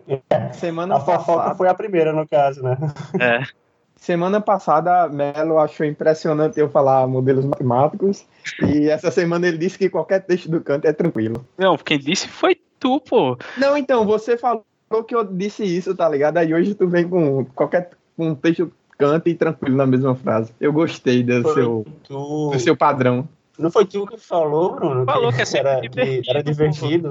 [0.52, 2.76] Semana a fofoca foi a primeira, no caso, né?
[3.20, 3.42] É.
[3.98, 8.24] Semana passada, Melo achou impressionante eu falar modelos matemáticos.
[8.64, 11.44] E essa semana ele disse que qualquer texto do canto é tranquilo.
[11.58, 13.36] Não, quem disse foi tu, pô.
[13.58, 14.64] Não, então, você falou
[15.06, 16.38] que eu disse isso, tá ligado?
[16.38, 20.52] Aí hoje tu vem com qualquer um texto canto e tranquilo na mesma frase.
[20.60, 22.50] Eu gostei do, seu, tu...
[22.50, 23.28] do seu padrão.
[23.58, 25.04] Não foi tu que falou, Bruno?
[25.04, 27.10] Falou que, que era, divertido, que era divertido.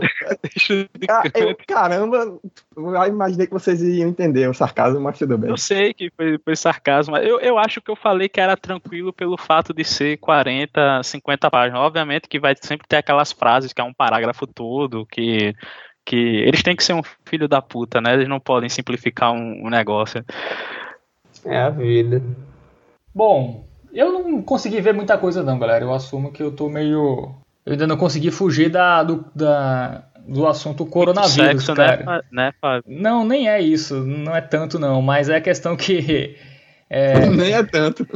[1.10, 2.40] ah, eu, caramba,
[2.76, 5.50] eu imaginei que vocês iam entender o sarcasmo, mas tudo bem.
[5.50, 7.18] Eu sei que foi, foi sarcasmo.
[7.18, 11.52] Eu, eu acho que eu falei que era tranquilo pelo fato de ser 40, 50
[11.52, 11.82] páginas.
[11.82, 15.54] Obviamente que vai sempre ter aquelas frases que é um parágrafo todo, que
[16.06, 18.14] que eles têm que ser um filho da puta, né?
[18.14, 20.24] Eles não podem simplificar um, um negócio.
[21.44, 22.24] É a vida.
[23.14, 25.84] Bom, eu não consegui ver muita coisa não, galera.
[25.84, 27.34] Eu assumo que eu tô meio.
[27.66, 32.04] Eu ainda não consegui fugir da, do, da, do assunto coronavírus, Sexo, cara.
[32.06, 32.84] né, né, Fábio?
[32.88, 33.96] Não, nem é isso.
[33.96, 35.02] Não é tanto, não.
[35.02, 36.38] Mas é a questão que.
[36.90, 38.08] é, Nem é tanto.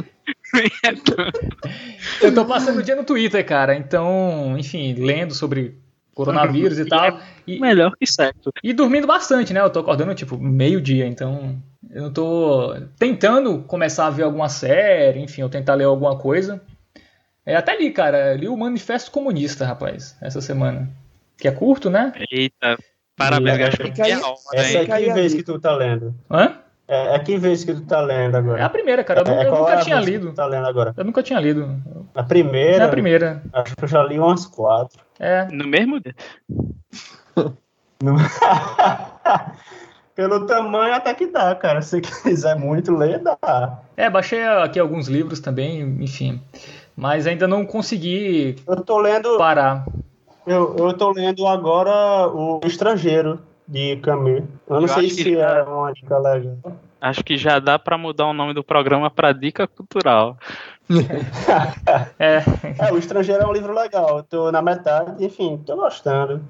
[2.22, 3.74] eu tô passando o dia no Twitter, cara.
[3.74, 5.76] Então, enfim, lendo sobre
[6.14, 7.18] coronavírus e tal.
[7.46, 8.52] E, Melhor que sexo.
[8.62, 9.60] e dormindo bastante, né?
[9.60, 11.06] Eu tô acordando, tipo, meio-dia.
[11.06, 11.60] Então,
[11.90, 16.60] eu tô tentando começar a ver alguma série, enfim, ou tentar ler alguma coisa.
[17.44, 18.34] É, até li, cara.
[18.34, 20.88] Li o Manifesto Comunista, rapaz, essa semana.
[21.36, 22.12] Que é curto, né?
[22.30, 22.78] Eita,
[23.16, 25.74] parabéns, E gastou fica aí- meia hora, Essa é que a vez que tu tá
[25.74, 26.14] lendo?
[26.30, 26.58] Hã?
[26.92, 28.68] É, é que vez que tu tá lendo É a agora?
[28.68, 29.20] primeira, cara.
[29.20, 30.28] Eu, nu- É, eu é nunca a tinha que lido.
[30.28, 30.92] tu tá lendo agora?
[30.96, 31.74] Eu nunca tinha lido.
[32.14, 32.84] A primeira?
[32.84, 33.42] É a primeira.
[33.52, 35.00] Acho que eu já li umas quatro.
[35.18, 35.46] É.
[35.50, 36.14] No mesmo dia.
[38.02, 38.16] No-
[40.14, 41.80] Pelo tamanho até que dá, cara.
[41.80, 43.78] Se quiser muito ler, dá.
[43.96, 46.40] É, baixei aqui alguns livros também, enfim.
[46.96, 49.86] Mas ainda não consegui Eu tô lendo, parar.
[50.46, 53.38] eu, eu tô lendo agora o Estrangeiro
[53.68, 54.42] de Camus.
[54.68, 56.56] Eu não Eu sei que se já- é uma dica legal.
[57.00, 60.36] Acho que já dá pra mudar o nome do programa pra Dica Cultural.
[62.18, 62.42] É,
[62.78, 64.18] É, o Estrangeiro é um livro legal.
[64.18, 66.42] Eu tô na metade, enfim, tô gostando.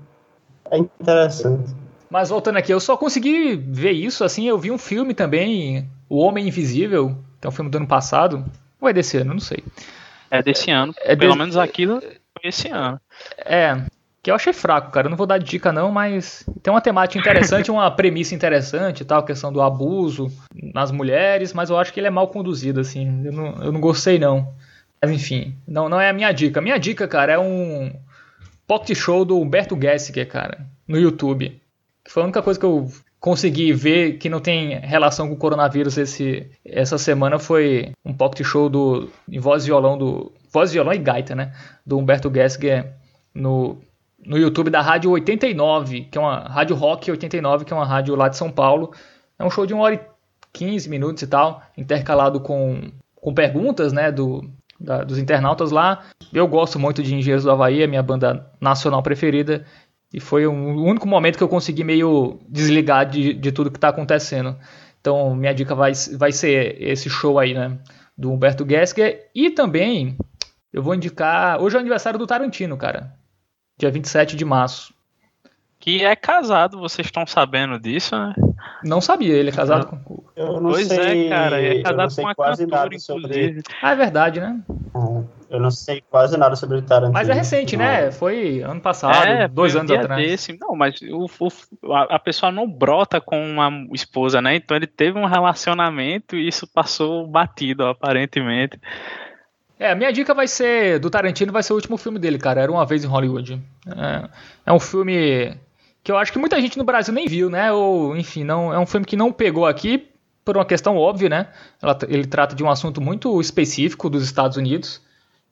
[0.71, 1.75] É interessante.
[2.11, 6.19] mas voltando aqui, eu só consegui ver isso, assim, eu vi um filme também, O
[6.19, 8.45] Homem Invisível, que é um filme do ano passado.
[8.81, 9.63] Ou é desse ano, não sei.
[10.31, 10.93] É desse ano.
[11.01, 13.01] É Pelo desse- menos aquilo foi esse ano.
[13.39, 13.77] É,
[14.23, 15.07] que eu achei fraco, cara.
[15.07, 19.21] Eu não vou dar dica não, mas tem uma temática interessante, uma premissa interessante tal,
[19.21, 20.31] a questão do abuso
[20.73, 23.25] nas mulheres, mas eu acho que ele é mal conduzido, assim.
[23.25, 24.55] Eu não, eu não gostei, não.
[25.03, 26.61] Mas enfim, não, não é a minha dica.
[26.61, 27.93] A minha dica, cara, é um
[28.67, 31.61] pocket show do Humberto Gessinger, cara, no YouTube.
[32.09, 35.97] Foi a única coisa que eu consegui ver que não tem relação com o coronavírus
[35.97, 40.93] esse, essa semana foi um pocket show do em voz e violão do voz violão
[40.93, 41.53] e gaita, né,
[41.87, 42.93] do Humberto Gessinger
[43.33, 43.81] no
[44.25, 48.15] no YouTube da Rádio 89, que é uma Rádio Rock 89, que é uma rádio
[48.15, 48.93] lá de São Paulo.
[49.39, 50.01] É um show de 1 hora e
[50.53, 54.49] 15 minutos e tal, intercalado com, com perguntas, né, do,
[54.79, 56.03] da- dos internautas lá.
[56.33, 59.65] Eu gosto muito de Engenheiros do Havaí, é minha banda nacional preferida.
[60.15, 63.79] E foi um- o único momento que eu consegui meio desligar de, de tudo que
[63.79, 64.57] está acontecendo.
[65.01, 67.77] Então, minha dica vai, vai ser esse show aí, né?
[68.17, 69.27] Do Humberto Gessinger.
[69.35, 70.17] E também,
[70.73, 71.61] eu vou indicar.
[71.61, 73.15] Hoje é o aniversário do Tarantino, cara.
[73.79, 74.95] Dia 27 de março.
[75.79, 78.33] Que é casado, vocês estão sabendo disso, né?
[78.85, 80.23] Não sabia, ele é casado com.
[80.37, 81.61] Eu não pois sei, é, cara.
[81.61, 83.21] É eu não casado sei com uma quase cantora, nada sobre.
[83.25, 83.63] inclusive.
[83.83, 84.61] Ah, é verdade, né?
[85.51, 87.13] Eu não sei quase nada sobre Tarantino.
[87.13, 88.13] Mas é recente, né?
[88.13, 90.25] Foi ano passado, é, dois foi um anos dia atrás.
[90.25, 90.57] Desse.
[90.57, 94.55] Não, mas o, o- a, a pessoa não brota com uma esposa, né?
[94.55, 98.79] Então ele teve um relacionamento e isso passou batido, aparentemente.
[99.83, 102.61] É, a minha dica vai ser do Tarantino, vai ser o último filme dele, cara.
[102.61, 103.61] Era uma vez em Hollywood.
[103.87, 104.29] É,
[104.67, 105.57] é um filme
[106.05, 107.73] que eu acho que muita gente no Brasil nem viu, né?
[107.73, 110.09] Ou, enfim, não é um filme que não pegou aqui
[110.45, 111.49] por uma questão óbvia, né?
[111.83, 115.01] Ela- ele trata de um assunto muito específico dos Estados Unidos.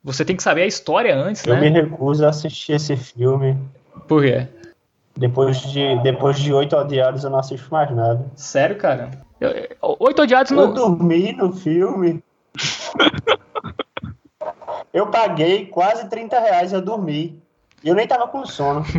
[0.03, 1.81] Você tem que saber a história antes, Eu me né?
[1.81, 3.57] recuso a assistir esse filme.
[4.07, 4.47] Por quê?
[5.17, 8.25] Depois de, depois de oito odiados, eu não assisto mais nada.
[8.35, 9.11] Sério, cara?
[9.41, 9.67] Eu- eu-
[9.99, 10.73] Oito Odiados Eu não.
[10.73, 12.23] dormi no filme.
[14.93, 17.41] eu paguei quase 30 reais, eu dormi.
[17.83, 18.83] E eu nem tava com sono.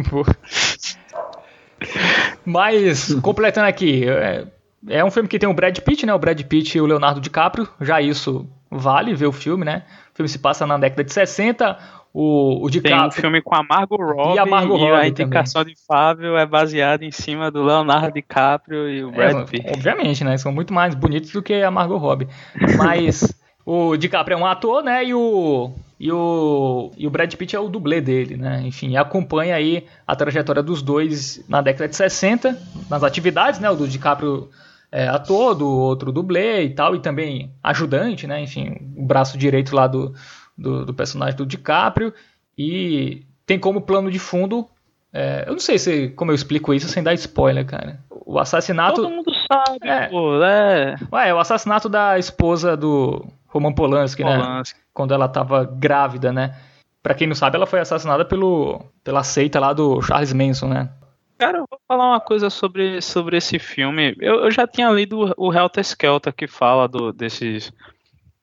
[2.44, 4.46] Mas, completando aqui, é,
[4.88, 6.14] é um filme que tem o Brad Pitt, né?
[6.14, 7.68] O Brad Pitt e o Leonardo DiCaprio.
[7.80, 9.84] Já isso vale ver o filme, né?
[10.12, 11.78] O filme se passa na década de 60.
[12.14, 13.12] O, o Tem um DiCaprio.
[13.22, 17.04] filme com a Margot Robbie E a Margot a Robbie indicação de Fábio é baseada
[17.06, 19.70] em cima do Leonardo DiCaprio e o Brad É, Pitt.
[19.70, 20.36] obviamente, né?
[20.36, 22.28] São muito mais bonitos do que a Margot Robbie.
[22.76, 23.32] Mas
[23.64, 25.04] o DiCaprio é um ator, né?
[25.04, 28.62] E o, e o, e o Brad Pitt é o dublê dele, né?
[28.64, 32.58] Enfim, acompanha aí a trajetória dos dois na década de 60,
[32.90, 33.70] nas atividades, né?
[33.70, 34.48] O do DiCaprio
[34.90, 38.40] é ator, do outro dublê e tal, e também ajudante, né?
[38.42, 40.12] Enfim, o braço direito lá do,
[40.58, 42.12] do, do personagem do DiCaprio.
[42.58, 44.66] E tem como plano de fundo.
[45.12, 47.98] é, eu não sei se como eu explico isso sem dar spoiler, cara.
[48.26, 49.02] O assassinato.
[49.02, 50.06] Todo mundo sabe, É.
[50.08, 50.96] pô, é.
[51.12, 54.36] Ué, o assassinato da esposa do Roman Polanski, né?
[54.36, 54.80] Polanski.
[54.94, 56.56] Quando ela tava grávida, né?
[57.02, 60.88] Pra quem não sabe, ela foi assassinada pelo, pela seita lá do Charles Manson, né?
[61.36, 64.16] Cara, eu vou falar uma coisa sobre, sobre esse filme.
[64.20, 67.72] Eu, eu já tinha lido o Helter Skelter que fala do, desses,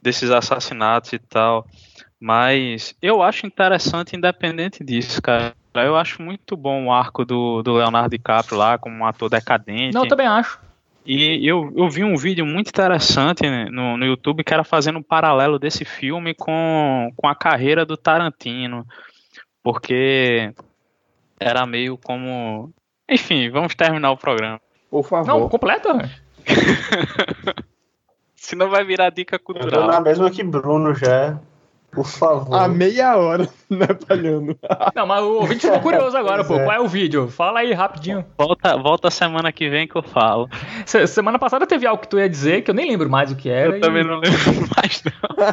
[0.02, 1.66] desses assassinatos e tal.
[2.20, 5.56] Mas eu acho interessante, independente disso, cara.
[5.74, 9.94] Eu acho muito bom o arco do, do Leonardo DiCaprio lá, como um ator decadente.
[9.94, 10.60] Não, eu também acho.
[11.12, 15.00] E eu, eu vi um vídeo muito interessante né, no, no YouTube que era fazendo
[15.00, 18.86] um paralelo desse filme com, com a carreira do Tarantino.
[19.64, 20.54] Porque
[21.40, 22.72] era meio como.
[23.10, 24.62] Enfim, vamos terminar o programa.
[24.92, 25.26] Por favor.
[25.28, 26.08] Não, completa.
[28.36, 29.88] Senão vai virar dica Eu tô cultural.
[29.88, 31.40] na mesma que Bruno já.
[31.92, 32.56] Por favor.
[32.56, 34.58] A meia hora, né, Palhando?
[34.96, 36.56] Não, mas o ouvinte ficou curioso agora, pô.
[36.56, 36.64] É.
[36.64, 37.28] Qual é o vídeo?
[37.30, 38.24] Fala aí rapidinho.
[38.38, 40.48] Volta, volta semana que vem que eu falo.
[40.86, 43.36] Se- semana passada teve algo que tu ia dizer que eu nem lembro mais o
[43.36, 43.72] que era.
[43.74, 44.40] Eu e- também não lembro
[44.78, 45.46] mais, não.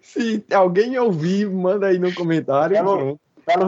[0.00, 2.76] Se alguém ouvir, manda aí no comentário.
[2.76, 3.16] Ela-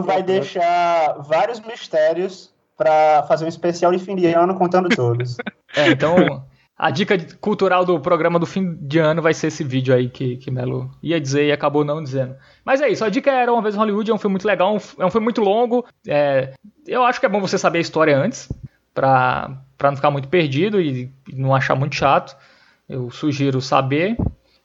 [0.01, 5.37] vai deixar vários mistérios pra fazer um especial de fim de ano contando todos.
[5.75, 6.43] É, então,
[6.77, 10.37] a dica cultural do programa do fim de ano vai ser esse vídeo aí que,
[10.37, 12.35] que Melo ia dizer e acabou não dizendo.
[12.65, 14.77] Mas é isso, a dica era Uma Vez em Hollywood, é um filme muito legal,
[14.99, 15.85] é um filme muito longo.
[16.07, 16.53] é,
[16.85, 18.49] eu acho que é bom você saber a história antes,
[18.93, 22.35] pra, pra não ficar muito perdido e, e não achar muito chato.
[22.87, 24.17] Eu sugiro saber.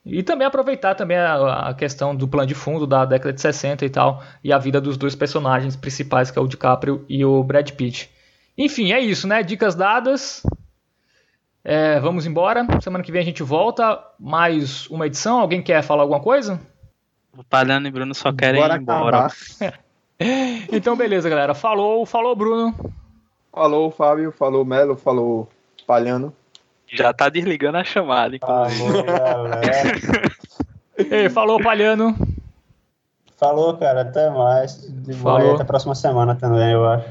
[0.04, 3.84] E também aproveitar também a, a questão do plano de fundo da década de 60
[3.84, 7.42] e tal, e a vida dos dois personagens principais, que é o DiCaprio e o
[7.44, 8.10] Brad Pitt.
[8.56, 9.42] Enfim, é isso, né?
[9.42, 10.42] Dicas dadas.
[11.62, 12.66] É, vamos embora.
[12.80, 14.02] Semana que vem a gente volta.
[14.18, 15.40] Mais uma edição.
[15.40, 16.58] Alguém quer falar alguma coisa?
[17.36, 19.28] O Palhano e Bruno só querem Bora ir embora.
[20.70, 21.54] Então, beleza, galera.
[21.54, 22.74] Falou, falou, Bruno.
[23.50, 24.30] Falou, Fábio.
[24.30, 24.94] Falou, Melo.
[24.94, 25.48] Falou,
[25.86, 26.30] Palhando.
[26.86, 28.86] Já tá desligando a chamada, inclusive.
[28.86, 29.92] Falou, galera.
[31.10, 32.14] Ei, falou, Palhano.
[33.38, 34.02] Falou, cara.
[34.02, 34.86] Até mais.
[34.90, 35.54] De Falou.
[35.54, 37.08] Até a próxima semana também, eu acho.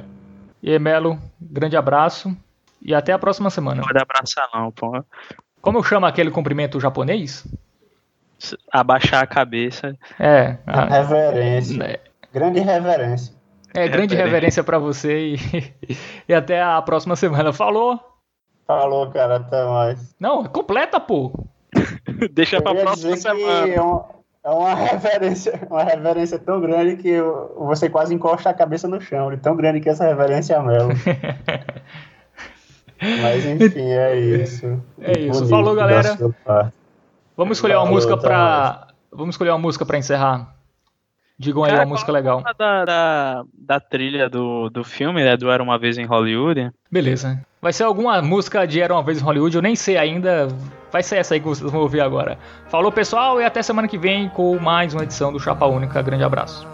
[0.62, 2.38] E aí, Melo, grande abraço.
[2.82, 3.78] E até a próxima semana.
[3.82, 5.04] Não pode abraçar, não, pô.
[5.62, 7.46] Como eu chamo aquele cumprimento japonês?
[8.72, 9.96] Abaixar a cabeça.
[10.18, 11.84] É, a- Reverência.
[11.84, 12.00] é,
[12.34, 13.34] Grande reverência.
[13.74, 14.24] é grande Reverência.
[14.26, 15.38] reverência pra você e,
[16.30, 17.52] e até a próxima semana.
[17.52, 18.00] Falou.
[18.66, 19.38] Falou, cara.
[19.38, 20.16] Até mais.
[20.20, 21.34] Não, completa, pô.
[22.32, 23.68] Deixa Eu pra ia próxima dizer que semana.
[23.74, 24.06] é uma,
[24.46, 27.20] é uma reverência, uma reverência tão grande que
[27.58, 29.30] você quase encosta a cabeça no chão.
[29.32, 30.92] De tão grande que essa reverência é a Melo.
[33.02, 34.82] Mas enfim, é isso.
[35.02, 35.40] É isso.
[35.40, 36.18] Bonito Falou, galera.
[37.38, 38.88] Vamos escolher uma Falou, música até pra.
[39.12, 40.56] Vamos escolher uma música pra encerrar.
[41.38, 42.44] Digam aí Cara, uma música legal.
[42.58, 45.38] Da, da, da trilha do, do filme, né?
[45.38, 46.70] Do Era Uma Vez em Hollywood.
[46.92, 47.40] Beleza.
[47.62, 50.50] Vai ser alguma música de Era uma vez em Hollywood, eu nem sei ainda.
[50.92, 52.38] Vai ser essa aí que vocês vão ouvir agora.
[52.68, 56.02] Falou, pessoal, e até semana que vem com mais uma edição do Chapa Única.
[56.02, 56.68] Grande abraço.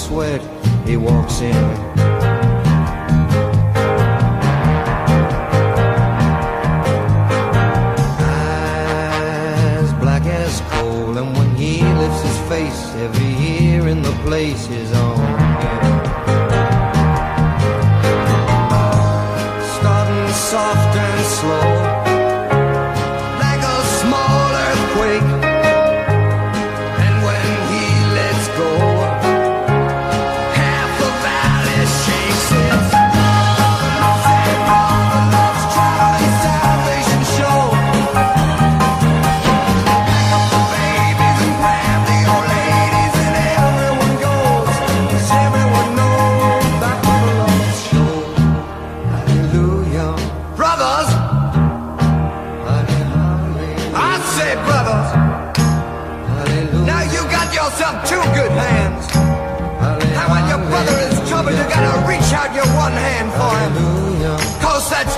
[0.00, 0.40] Sweat,
[0.86, 1.54] he walks in.
[8.62, 14.68] Eyes black as coal, and when he lifts his face, every ear in the place
[14.70, 15.09] is on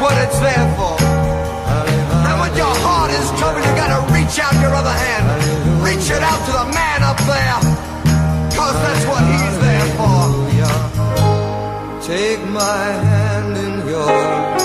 [0.02, 0.96] what it's there for.
[2.28, 5.24] And when your heart is troubled, you gotta reach out your other hand.
[5.86, 7.58] Reach it out to the man up there.
[8.58, 10.42] Cause that's what he's there for.
[12.02, 14.62] Take my hand in yours.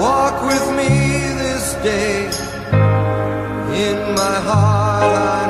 [0.00, 0.88] Walk with me
[1.42, 2.30] this day.
[3.86, 5.45] In my heart I